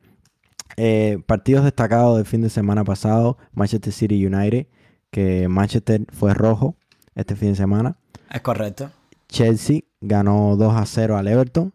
[0.77, 4.67] Eh, partidos destacados del fin de semana pasado, Manchester City United,
[5.11, 6.77] que Manchester fue rojo
[7.15, 7.97] este fin de semana.
[8.31, 8.91] Es correcto.
[9.29, 11.73] Chelsea ganó 2 a 0 al Everton.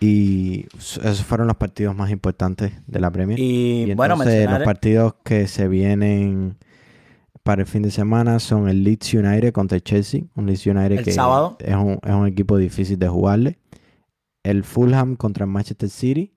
[0.00, 3.38] Y esos fueron los partidos más importantes de la Premier.
[3.38, 6.56] Y, bueno, los partidos que se vienen
[7.44, 10.22] para el fin de semana son el Leeds United contra el Chelsea.
[10.34, 11.16] Un Leeds United que Es,
[11.76, 13.58] un, equipo difícil de jugarle.
[14.42, 16.34] El Fulham contra el Manchester City.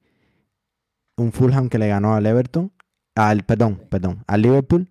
[1.18, 2.72] Un Fulham que le ganó al Everton.
[3.16, 4.90] Al, perdón, perdón, al Liverpool.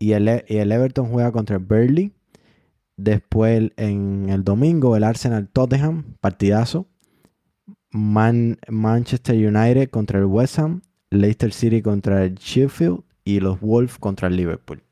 [0.00, 2.12] Y el, el Everton juega contra el Burnley.
[3.02, 6.86] Después en el domingo el Arsenal Tottenham, partidazo.
[7.92, 10.82] Manchester United contra el West Ham.
[11.08, 13.02] Leicester City contra el Sheffield.
[13.24, 14.82] Y los Wolves contra el Liverpool.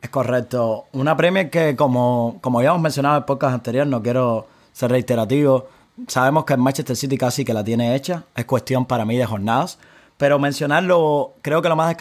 [0.00, 0.86] Es correcto.
[0.92, 5.68] Una Premier que, como, como ya hemos mencionado en podcast anteriores, no quiero ser reiterativo.
[6.06, 8.24] Sabemos que el Manchester City casi que la tiene hecha.
[8.36, 9.80] Es cuestión para mí de jornadas.
[10.16, 11.96] Pero mencionarlo, creo que lo más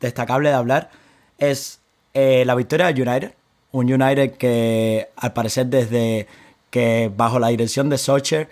[0.00, 0.90] destacable de hablar
[1.38, 1.80] es
[2.14, 3.34] eh, la victoria del United.
[3.72, 6.26] Un United que, al parecer, desde
[6.70, 8.48] que bajo la dirección de Socher,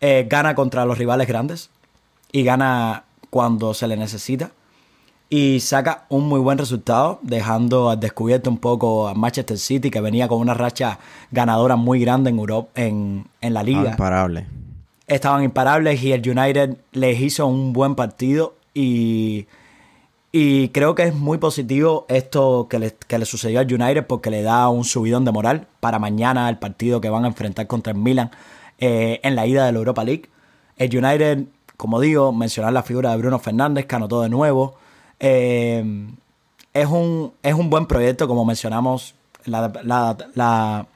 [0.00, 1.70] eh, gana contra los rivales grandes
[2.30, 4.50] y gana cuando se le necesita
[5.28, 10.00] y saca un muy buen resultado, dejando al descubierto un poco a Manchester City, que
[10.00, 10.98] venía con una racha
[11.32, 13.90] ganadora muy grande en Europa, en, la liga.
[13.90, 14.46] Imparable.
[15.06, 19.46] Estaban imparables y el United les hizo un buen partido y,
[20.38, 24.28] y creo que es muy positivo esto que le, que le sucedió al United porque
[24.28, 27.94] le da un subidón de moral para mañana el partido que van a enfrentar contra
[27.94, 28.30] el Milan
[28.78, 30.28] eh, en la ida de la Europa League.
[30.76, 31.44] El United,
[31.78, 34.74] como digo, mencionar la figura de Bruno Fernández, que anotó de nuevo.
[35.20, 36.06] Eh,
[36.74, 39.14] es, un, es un buen proyecto, como mencionamos
[39.46, 40.86] la, la, la,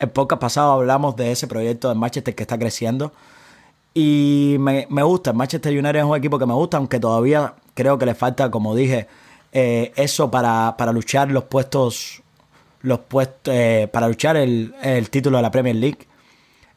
[0.00, 0.10] el
[0.56, 3.12] hablamos de ese proyecto de Manchester que está creciendo.
[3.94, 7.96] Y me, me, gusta, Manchester United es un equipo que me gusta, aunque todavía creo
[7.96, 9.06] que le falta, como dije,
[9.52, 12.22] eh, eso para, para, luchar los puestos,
[12.82, 16.08] los puestos eh, para luchar el, el, título de la Premier League.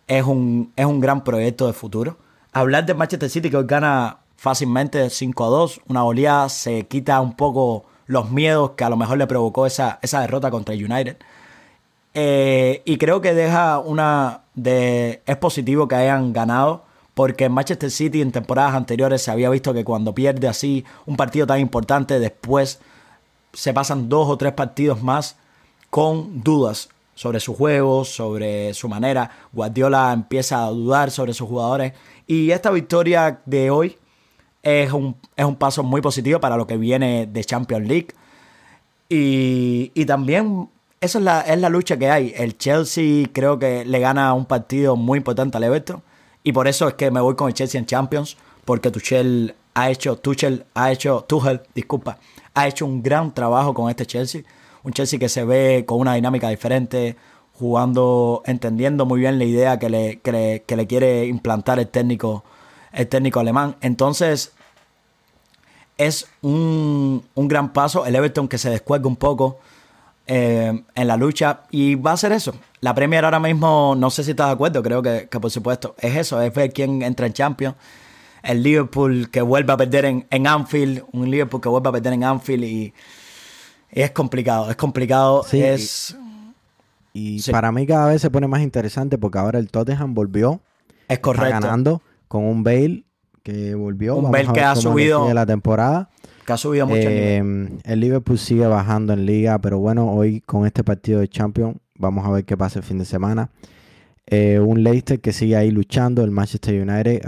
[0.08, 2.18] Es un, es un gran proyecto de futuro.
[2.54, 7.20] Hablar de Manchester City que hoy gana fácilmente 5 a 2, una oleada, se quita
[7.20, 11.18] un poco los miedos que a lo mejor le provocó esa, esa derrota contra United.
[12.14, 15.24] Eh, y creo que deja una de.
[15.26, 16.84] Es positivo que hayan ganado.
[17.14, 21.18] Porque en Manchester City en temporadas anteriores se había visto que cuando pierde así un
[21.18, 22.80] partido tan importante, después
[23.54, 25.36] se pasan dos o tres partidos más
[25.90, 29.30] con dudas sobre su juego, sobre su manera.
[29.52, 31.94] Guardiola empieza a dudar sobre sus jugadores.
[32.26, 33.98] Y esta victoria de hoy
[34.64, 38.08] es un, es un paso muy positivo para lo que viene de Champions League.
[39.10, 40.70] Y, y también
[41.02, 42.34] esa es la, es la lucha que hay.
[42.36, 46.02] El Chelsea creo que le gana un partido muy importante al Everton.
[46.44, 48.38] Y por eso es que me voy con el Chelsea en Champions.
[48.66, 52.20] Porque Tuchel ha hecho, Tuchel ha hecho, Tuchel, disculpa,
[52.54, 54.44] ha hecho un gran trabajo con este Chelsea.
[54.84, 57.16] Un Chelsea que se ve con una dinámica diferente,
[57.54, 61.88] jugando, entendiendo muy bien la idea que le, que le, que le quiere implantar el
[61.88, 62.44] técnico,
[62.92, 63.76] el técnico alemán.
[63.82, 64.54] Entonces,
[65.98, 68.06] es un, un gran paso.
[68.06, 69.60] El Everton que se descuelga un poco
[70.34, 72.56] eh, en la lucha y va a ser eso.
[72.80, 75.94] La Premier ahora mismo, no sé si estás de acuerdo, creo que, que, por supuesto
[76.00, 77.76] es eso, es ver quién entra en Champions.
[78.42, 82.14] El Liverpool que vuelve a perder en, en Anfield, un Liverpool que vuelve a perder
[82.14, 82.94] en Anfield y,
[83.92, 85.44] y es complicado, es complicado.
[85.44, 86.16] Sí, es,
[87.12, 87.52] y, y sí.
[87.52, 90.62] para mí cada vez se pone más interesante porque ahora el Tottenham volvió.
[91.10, 91.56] Es correcto.
[91.56, 93.04] Está ganando con un Bale
[93.44, 94.16] que volvió.
[94.16, 95.32] Un Bale que ha subido.
[95.34, 96.10] La temporada
[96.52, 100.42] que ha subido mucho eh, el, el Liverpool sigue bajando en liga, pero bueno, hoy
[100.42, 103.50] con este partido de Champions vamos a ver qué pasa el fin de semana.
[104.28, 107.22] Eh, un Leicester que sigue ahí luchando, el Manchester United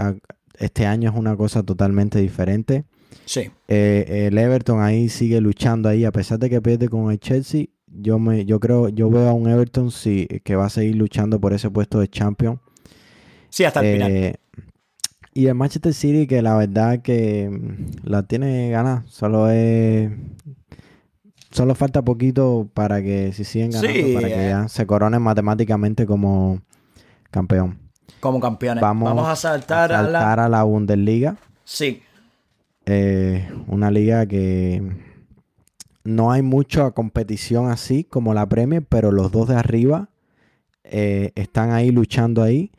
[0.58, 2.84] este año es una cosa totalmente diferente.
[3.24, 3.50] Sí.
[3.68, 7.66] Eh, el Everton ahí sigue luchando ahí, a pesar de que pierde con el Chelsea,
[7.86, 11.40] yo me, yo creo, yo veo a un Everton sí, que va a seguir luchando
[11.40, 12.58] por ese puesto de Champions.
[13.48, 14.38] Sí, hasta el final.
[15.34, 17.50] Y el Manchester City, que la verdad que
[18.04, 19.04] la tiene ganas.
[19.10, 20.10] Solo es.
[21.50, 24.48] Solo falta poquito para que si siguen ganando, Sí, para que eh.
[24.48, 26.60] ya se coronen matemáticamente como
[27.30, 27.78] campeón.
[28.20, 28.80] Como campeones.
[28.80, 30.20] Vamos, Vamos, a saltar a, a la.
[30.20, 31.36] saltar a la Bundesliga.
[31.64, 32.02] Sí.
[32.86, 34.82] Eh, una liga que
[36.04, 40.10] no hay mucha competición así como la Premier, pero los dos de arriba
[40.84, 42.70] eh, están ahí luchando ahí.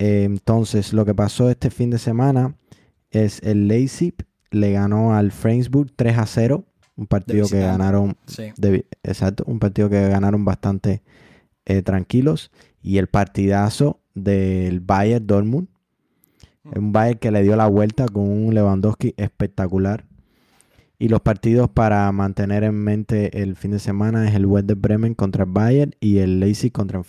[0.00, 2.54] Eh, entonces, lo que pasó este fin de semana
[3.10, 4.14] es el Leipzig
[4.50, 6.64] le ganó al Freiburg 3 a 0.
[6.96, 8.16] Un partido que ganaron.
[8.26, 8.52] Sí.
[8.56, 11.02] de- exacto, un partido que ganaron bastante
[11.66, 12.50] eh, tranquilos.
[12.82, 15.68] Y el partidazo del Bayern Dortmund.
[16.74, 20.04] Un Bayern que le dio la vuelta con un Lewandowski espectacular.
[20.98, 25.14] Y los partidos para mantener en mente el fin de semana es el Werder Bremen
[25.14, 27.02] contra el Bayern y el Leipzig contra,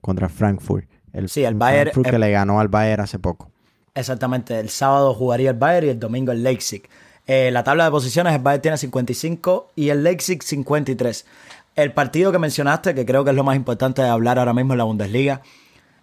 [0.00, 0.88] contra Frankfurt.
[1.16, 3.50] El, Sí, el Bayern- que el- le ganó al Bayern hace poco.
[3.94, 4.58] Exactamente.
[4.60, 6.82] El sábado jugaría el Bayern y el domingo el Leipzig.
[7.26, 11.26] Eh, la tabla de posiciones, el Bayern tiene 55 y el Leipzig 53.
[11.74, 14.74] El partido que mencionaste, que creo que es lo más importante de hablar ahora mismo
[14.74, 15.40] en la Bundesliga,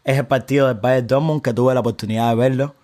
[0.03, 2.75] es el partido del Bayern Dortmund, que tuve la oportunidad de verlo.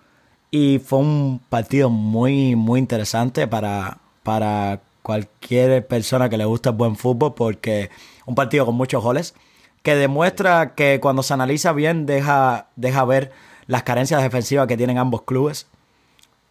[0.52, 6.76] Y fue un partido muy, muy interesante para, para cualquier persona que le gusta el
[6.76, 7.90] buen fútbol, porque
[8.26, 9.34] un partido con muchos goles,
[9.82, 13.32] que demuestra que cuando se analiza bien deja, deja ver
[13.66, 15.66] las carencias defensivas que tienen ambos clubes.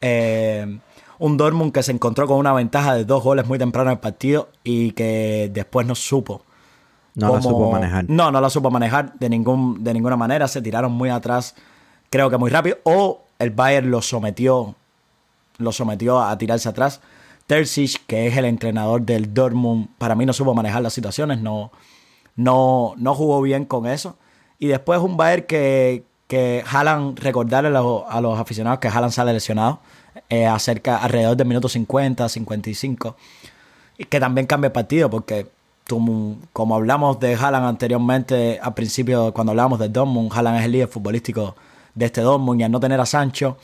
[0.01, 0.79] Eh,
[1.19, 3.99] un Dortmund que se encontró con una ventaja de dos goles muy temprano en el
[3.99, 6.43] partido y que después no supo.
[7.15, 8.05] No la supo manejar.
[8.07, 10.47] No, no la supo manejar de, ningún, de ninguna manera.
[10.47, 11.55] Se tiraron muy atrás,
[12.09, 12.77] creo que muy rápido.
[12.83, 14.75] O el Bayern lo sometió,
[15.57, 17.01] lo sometió a tirarse atrás.
[17.47, 21.71] Terzic, que es el entrenador del Dortmund, para mí no supo manejar las situaciones, no,
[22.39, 24.15] no, no jugó bien con eso.
[24.59, 29.81] Y después un Bayern que, que Haaland, recordarle a los, aficionados que Haaland sale lesionado,
[30.29, 33.17] eh, acerca, alrededor del minuto 50, 55,
[33.97, 35.47] y que también cambia el partido, porque
[36.53, 40.87] como hablamos de Haaland anteriormente, al principio, cuando hablábamos de Dortmund, Haaland es el líder
[40.87, 41.55] futbolístico
[41.93, 43.57] de este Dortmund, y al no tener a Sancho,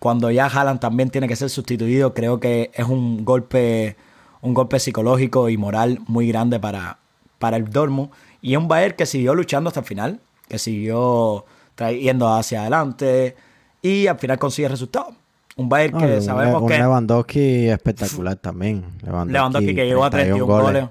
[0.00, 3.96] cuando ya Haaland también tiene que ser sustituido, creo que es un golpe,
[4.40, 6.98] un golpe psicológico y moral muy grande para,
[7.38, 8.10] para el Dortmund.
[8.40, 13.36] Y un Bayern que siguió luchando hasta el final, que siguió trayendo hacia adelante
[13.82, 15.14] y al final consigue resultados.
[15.56, 16.78] Un Bayern que sabemos un que...
[16.78, 18.84] Lewandowski espectacular también.
[19.02, 20.84] Lewandowski, que llegó a 31 goles.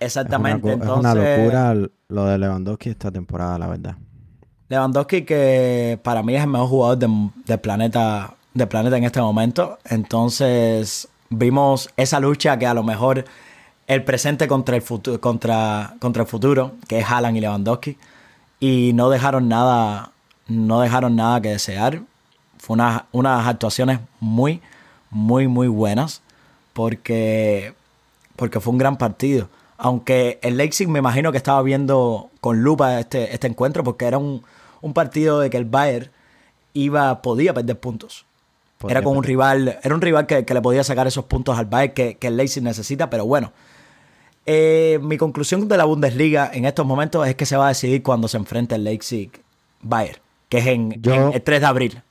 [0.00, 0.72] Exactamente.
[0.72, 1.74] Es una, locura
[2.08, 3.96] lo de Lewandowski esta temporada, la verdad.
[4.68, 9.78] Lewandowski que para mí es el mejor jugador del planeta, del planeta en este momento.
[9.84, 13.24] Entonces vimos esa lucha que a lo mejor
[13.88, 17.96] el presente contra el futuro, contra, contra el futuro, que es Haaland y Lewandowski,
[18.60, 20.12] y no dejaron nada,
[20.46, 22.02] no dejaron nada que desear.
[22.58, 24.60] Fue una, unas actuaciones muy,
[25.10, 26.20] muy, muy buenas,
[26.74, 27.72] porque,
[28.36, 29.48] porque fue un gran partido.
[29.78, 34.18] Aunque el Leipzig me imagino que estaba viendo con lupa este, este encuentro, porque era
[34.18, 34.42] un,
[34.92, 36.10] partido de que el Bayern
[36.74, 38.26] iba, podía perder puntos.
[38.86, 41.94] era con un rival, era un rival que, le podía sacar esos puntos al Bayern
[41.94, 43.52] que, que el Leipzig necesita, pero bueno,
[44.50, 48.02] eh, mi conclusión de la Bundesliga en estos momentos es que se va a decidir
[48.02, 49.30] cuando se enfrente el Leipzig
[49.82, 52.02] Bayern, que es en, el 3 de abril.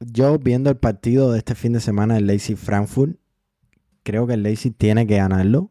[0.00, 3.16] Yo viendo el partido de este fin de semana del Leipzig Frankfurt,
[4.04, 5.68] creo que el Leipzig tiene que ganarlo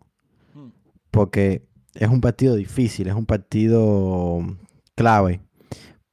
[1.09, 1.63] porque
[1.95, 4.43] es un partido difícil, es un partido
[4.93, 5.41] clave.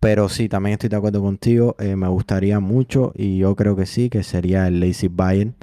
[0.00, 1.76] Pero sí, también estoy de acuerdo contigo.
[1.78, 5.54] Eh, me gustaría mucho y yo creo que sí, que sería el Leipzig Bayern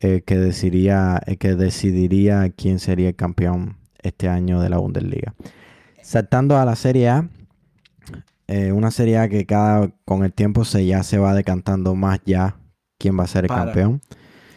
[0.00, 5.34] eh, que, decidiría, eh, que decidiría quién sería el campeón este año de la Bundesliga.
[6.02, 7.28] Saltando a la Serie A,
[8.46, 12.20] eh, una Serie A que cada con el tiempo se ya se va decantando más
[12.24, 12.54] ya
[12.96, 14.00] quién va a ser el campeón.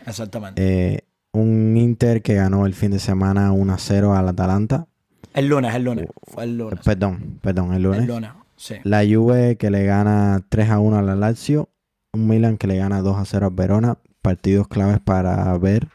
[0.05, 1.05] Exactamente.
[1.33, 4.85] un Inter que ganó el fin de semana 1 0 al Atalanta.
[5.33, 6.07] El lunes, el lunes.
[6.21, 6.81] Fue el lunes.
[6.85, 8.01] Perdón, perdón, el lunes.
[8.01, 8.75] El lunes, sí.
[8.83, 11.69] La Juve que le gana 3 a 1 al Lazio.
[12.13, 15.87] Un Milan que le gana 2 a 0 al Verona partidos claves para ver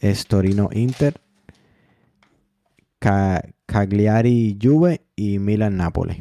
[0.00, 1.20] es Torino Inter,
[3.66, 6.18] Cagliari Juve y Milan Nápoles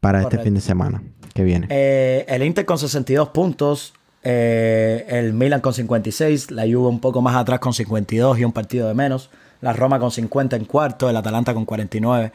[0.00, 1.02] para este fin de semana
[1.34, 1.66] que viene.
[1.70, 7.22] Eh, el Inter con 62 puntos, eh, el Milan con 56, la Juve un poco
[7.22, 9.30] más atrás con 52 y un partido de menos,
[9.60, 12.32] la Roma con 50 en cuarto, el Atalanta con 49.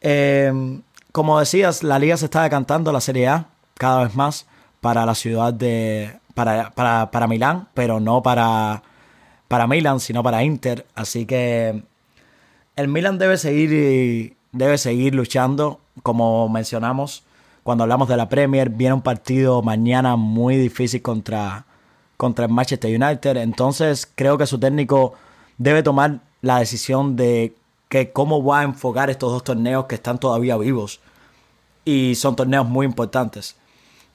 [0.00, 0.80] Eh,
[1.12, 4.46] como decías, la liga se está decantando, la Serie A, cada vez más
[4.80, 8.82] para la ciudad de, para, para, para Milán, pero no para,
[9.48, 10.86] para Milan, sino para Inter.
[10.94, 11.82] Así que
[12.76, 17.22] el Milan debe seguir, debe seguir luchando, como mencionamos
[17.62, 18.68] cuando hablamos de la Premier.
[18.68, 21.64] Viene un partido mañana muy difícil contra,
[22.16, 23.36] contra el Manchester United.
[23.36, 25.14] Entonces creo que su técnico
[25.56, 27.54] debe tomar la decisión de
[27.88, 31.00] que cómo va a enfocar estos dos torneos que están todavía vivos.
[31.84, 33.56] Y son torneos muy importantes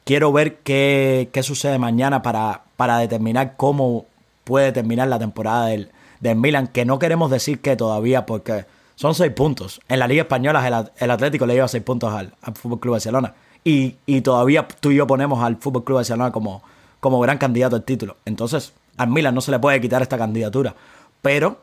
[0.04, 4.06] quiero ver qué, sucede mañana para, para, determinar cómo
[4.44, 9.16] puede terminar la temporada del, del, Milan, que no queremos decir que todavía, porque son
[9.16, 9.82] seis puntos.
[9.88, 13.34] En la Liga Española el, Atlético le lleva seis puntos al, al Fútbol Barcelona.
[13.64, 16.64] Y, y, todavía tú y yo ponemos al Fútbol Club Barcelona como,
[17.00, 18.18] como gran candidato al título.
[18.26, 20.76] Entonces, al Milan no se le puede quitar esta candidatura.
[21.22, 21.60] Pero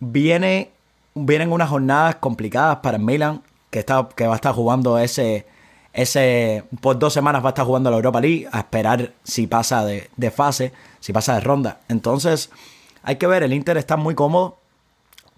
[0.00, 0.70] viene,
[1.14, 5.46] vienen unas jornadas complicadas para el Milan, que, está, que va a estar jugando ese,
[5.94, 9.84] ese, por dos semanas va a estar jugando la Europa League a esperar si pasa
[9.84, 11.80] de, fase, si pasa de ronda.
[11.88, 12.50] Entonces,
[13.04, 14.58] hay que ver, el Inter está muy cómodo,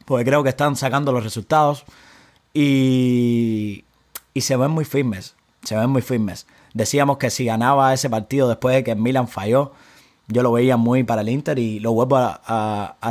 [0.07, 1.85] porque creo que están sacando los resultados
[2.55, 3.85] y,
[4.33, 6.47] y se ven muy firmes, se ven muy firmes.
[6.73, 9.73] Decíamos que si ganaba ese partido después de que Milan falló,
[10.29, 13.11] yo lo veía muy para el Inter y lo vuelvo a, a,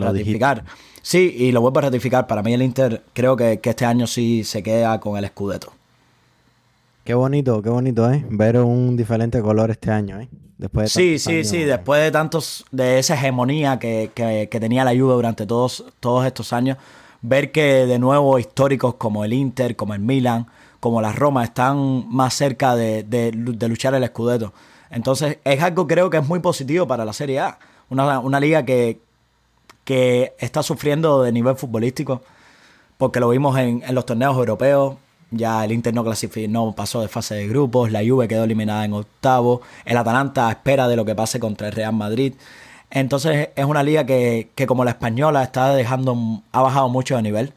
[0.00, 0.64] ratificar.
[1.02, 2.28] Sí, y lo vuelvo a ratificar.
[2.28, 5.77] Para mí el Inter creo que, que este año sí se queda con el Scudetto.
[7.08, 8.22] Qué bonito, qué bonito, ¿eh?
[8.28, 10.28] Ver un diferente color este año, ¿eh?
[10.58, 14.10] Después sí, sí, sí, después de tantos, de esa hegemonía que,
[14.60, 16.76] tenía la Juve durante todos, todos estos años,
[17.22, 20.48] ver que de nuevo históricos como el Inter, como el Milan,
[20.80, 24.52] como la Roma están más cerca de, luchar el Scudetto.
[24.90, 27.58] Entonces es algo creo que es muy positivo para la Serie A.
[27.88, 29.00] Una, liga que,
[29.84, 32.20] que está sufriendo de nivel futbolístico,
[32.98, 34.96] porque lo vimos en, en los torneos europeos,
[35.30, 39.60] ya el Inter no, pasó de fase de grupos, la Juve quedó eliminada en octavo,
[39.84, 42.34] el Atalanta espera de lo que pase contra el Real Madrid.
[42.90, 47.52] Entonces es una liga que, como la española está dejando, ha bajado mucho de nivel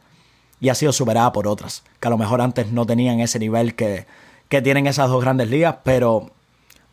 [0.60, 3.74] y ha sido superada por otras, que a lo mejor antes no tenían ese nivel
[3.74, 4.06] que,
[4.48, 6.30] que tienen esas dos grandes ligas, pero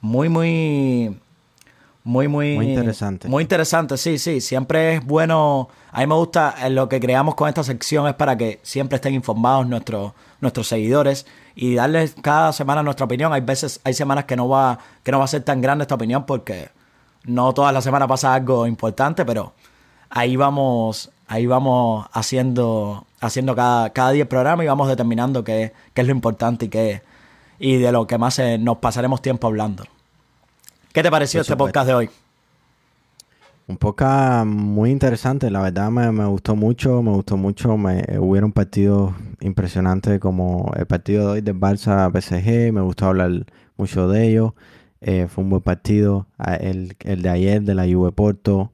[0.02, 1.20] muy, muy,
[2.10, 3.28] muy, muy, muy interesante.
[3.28, 4.42] Muy interesante, sí, sí.
[4.42, 5.70] Siempre es bueno.
[5.92, 8.96] A mí me gusta eh, lo que creamos con esta sección es para que siempre
[8.96, 13.32] estén informados nuestros nuestros seguidores y darles cada semana nuestra opinión.
[13.32, 15.94] Hay veces, hay semanas que no va, que no va a ser tan grande esta
[15.94, 16.70] opinión porque
[17.26, 19.54] no toda la semana pasa algo importante, pero
[20.10, 25.74] ahí vamos, ahí vamos haciendo, haciendo cada, cada día el programa y vamos determinando qué,
[25.94, 27.04] qué es lo importante y qué
[27.60, 29.84] y de lo que más eh, nos pasaremos tiempo hablando.
[31.00, 32.10] ¿Qué te pareció este podcast de hoy?
[33.68, 38.52] Un podcast muy interesante, la verdad me, me gustó mucho, me gustó mucho, me, hubieron
[38.52, 43.32] partidos impresionantes como el partido de hoy del Barça PSG, me gustó hablar
[43.78, 44.52] mucho de ellos,
[45.00, 46.28] eh, fue un buen partido,
[46.60, 48.74] el, el, de ayer de la Juve Porto,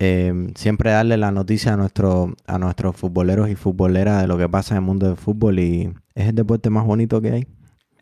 [0.00, 4.48] eh, siempre darle la noticia a, nuestro, a nuestros futboleros y futboleras de lo que
[4.48, 7.46] pasa en el mundo del fútbol y es el deporte más bonito que hay.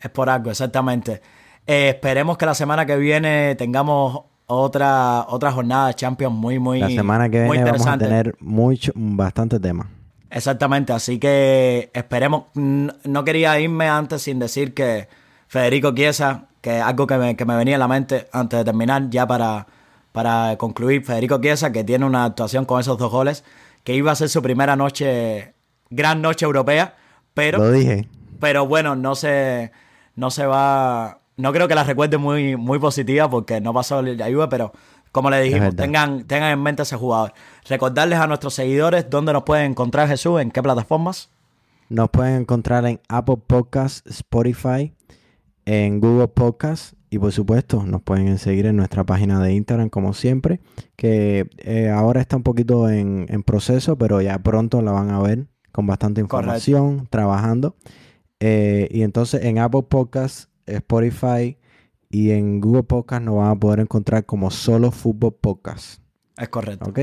[0.00, 1.20] Es por algo, exactamente.
[1.66, 6.80] Eh, esperemos que la semana que viene tengamos otra, otra jornada de Champions muy, muy
[6.80, 9.88] La semana que viene vamos a tener mucho, bastante tema.
[10.30, 12.44] Exactamente, así que esperemos.
[12.54, 15.08] No quería irme antes sin decir que
[15.46, 18.64] Federico Chiesa, que es algo que me, que me venía a la mente antes de
[18.64, 19.66] terminar, ya para,
[20.12, 23.44] para concluir, Federico Chiesa, que tiene una actuación con esos dos goles,
[23.84, 25.54] que iba a ser su primera noche,
[25.90, 26.96] gran noche europea,
[27.32, 27.58] pero...
[27.58, 28.08] Lo dije.
[28.40, 29.70] Pero bueno, no se,
[30.16, 34.24] no se va no creo que la recuerde muy, muy positiva porque no pasó la
[34.24, 34.72] ayuda, pero
[35.12, 37.32] como le dijimos, tengan, tengan en mente ese jugador.
[37.68, 41.30] Recordarles a nuestros seguidores dónde nos pueden encontrar, Jesús, en qué plataformas.
[41.88, 44.92] Nos pueden encontrar en Apple Podcasts, Spotify,
[45.66, 50.14] en Google Podcasts y por supuesto nos pueden seguir en nuestra página de Instagram como
[50.14, 50.60] siempre,
[50.96, 55.46] que eh, ahora está un poquito en, proceso, pero ya pronto la van a ver
[55.70, 57.76] con bastante información, trabajando.
[58.40, 61.56] Eh, y entonces en Apple Podcasts Spotify
[62.10, 66.00] y en Google Podcast nos van a poder encontrar como solo Fútbol Podcast.
[66.36, 66.90] Es correcto.
[66.90, 67.00] ¿Ok?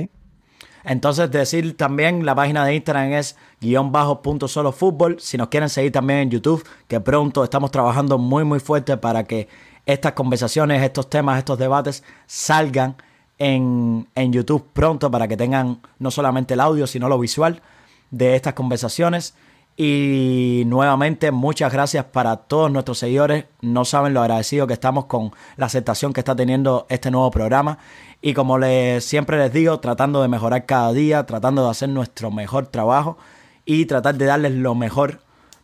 [0.83, 5.19] Entonces, decir también, la página de Instagram es guion bajo punto solo fútbol.
[5.19, 9.23] Si nos quieren seguir también en YouTube, que pronto estamos trabajando muy, muy fuerte para
[9.25, 9.47] que
[9.85, 12.95] estas conversaciones, estos temas, estos debates salgan
[13.38, 17.61] en, en YouTube pronto para que tengan no solamente el audio, sino lo visual
[18.09, 19.35] de estas conversaciones.
[19.84, 23.45] Y nuevamente, muchas gracias para todos nuestros seguidores.
[23.62, 27.80] No saben lo agradecido que estamos con la aceptación que está teniendo este nuevo programa.
[28.22, 32.30] Y como les, siempre les digo, tratando de mejorar cada día, tratando de hacer nuestro
[32.30, 33.18] mejor trabajo
[33.66, 35.22] y tratar de darles lo mejor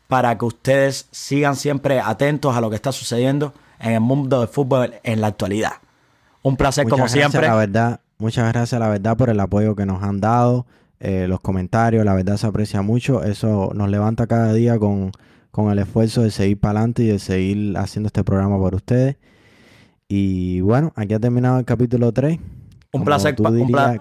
[0.08, 4.50] para que ustedes sigan siempre atentos a lo que está sucediendo en el mundo del
[4.50, 5.74] fútbol en la actualidad.
[6.42, 7.48] Un placer como siempre.
[7.48, 10.66] La verdad, muchas gracias, la verdad, por el apoyo que nos han dado.
[11.00, 13.24] Eh, los comentarios, la verdad se aprecia mucho.
[13.24, 15.12] Eso nos levanta cada día con,
[15.72, 19.18] el esfuerzo de seguir para adelante y de seguir haciendo este programa por ustedes.
[20.08, 22.40] Y bueno, aquí ha terminado el capítulo 3.
[22.94, 23.36] Un placer.
[23.36, 23.44] Tú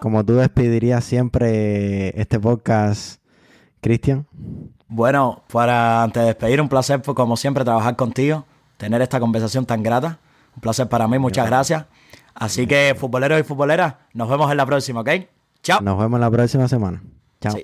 [0.00, 3.20] como tú despedirías siempre este podcast,
[3.80, 4.26] Cristian.
[4.88, 8.44] Bueno, para antes de despedir, un placer, pues, como siempre, trabajar contigo,
[8.76, 10.18] tener esta conversación tan grata.
[10.54, 11.86] Un placer para mí, muchas gracias.
[12.34, 15.10] Así que, futboleros y futboleras, nos vemos en la próxima, ¿ok?
[15.80, 17.02] Nos vemos la próxima semana.
[17.40, 17.56] Chao.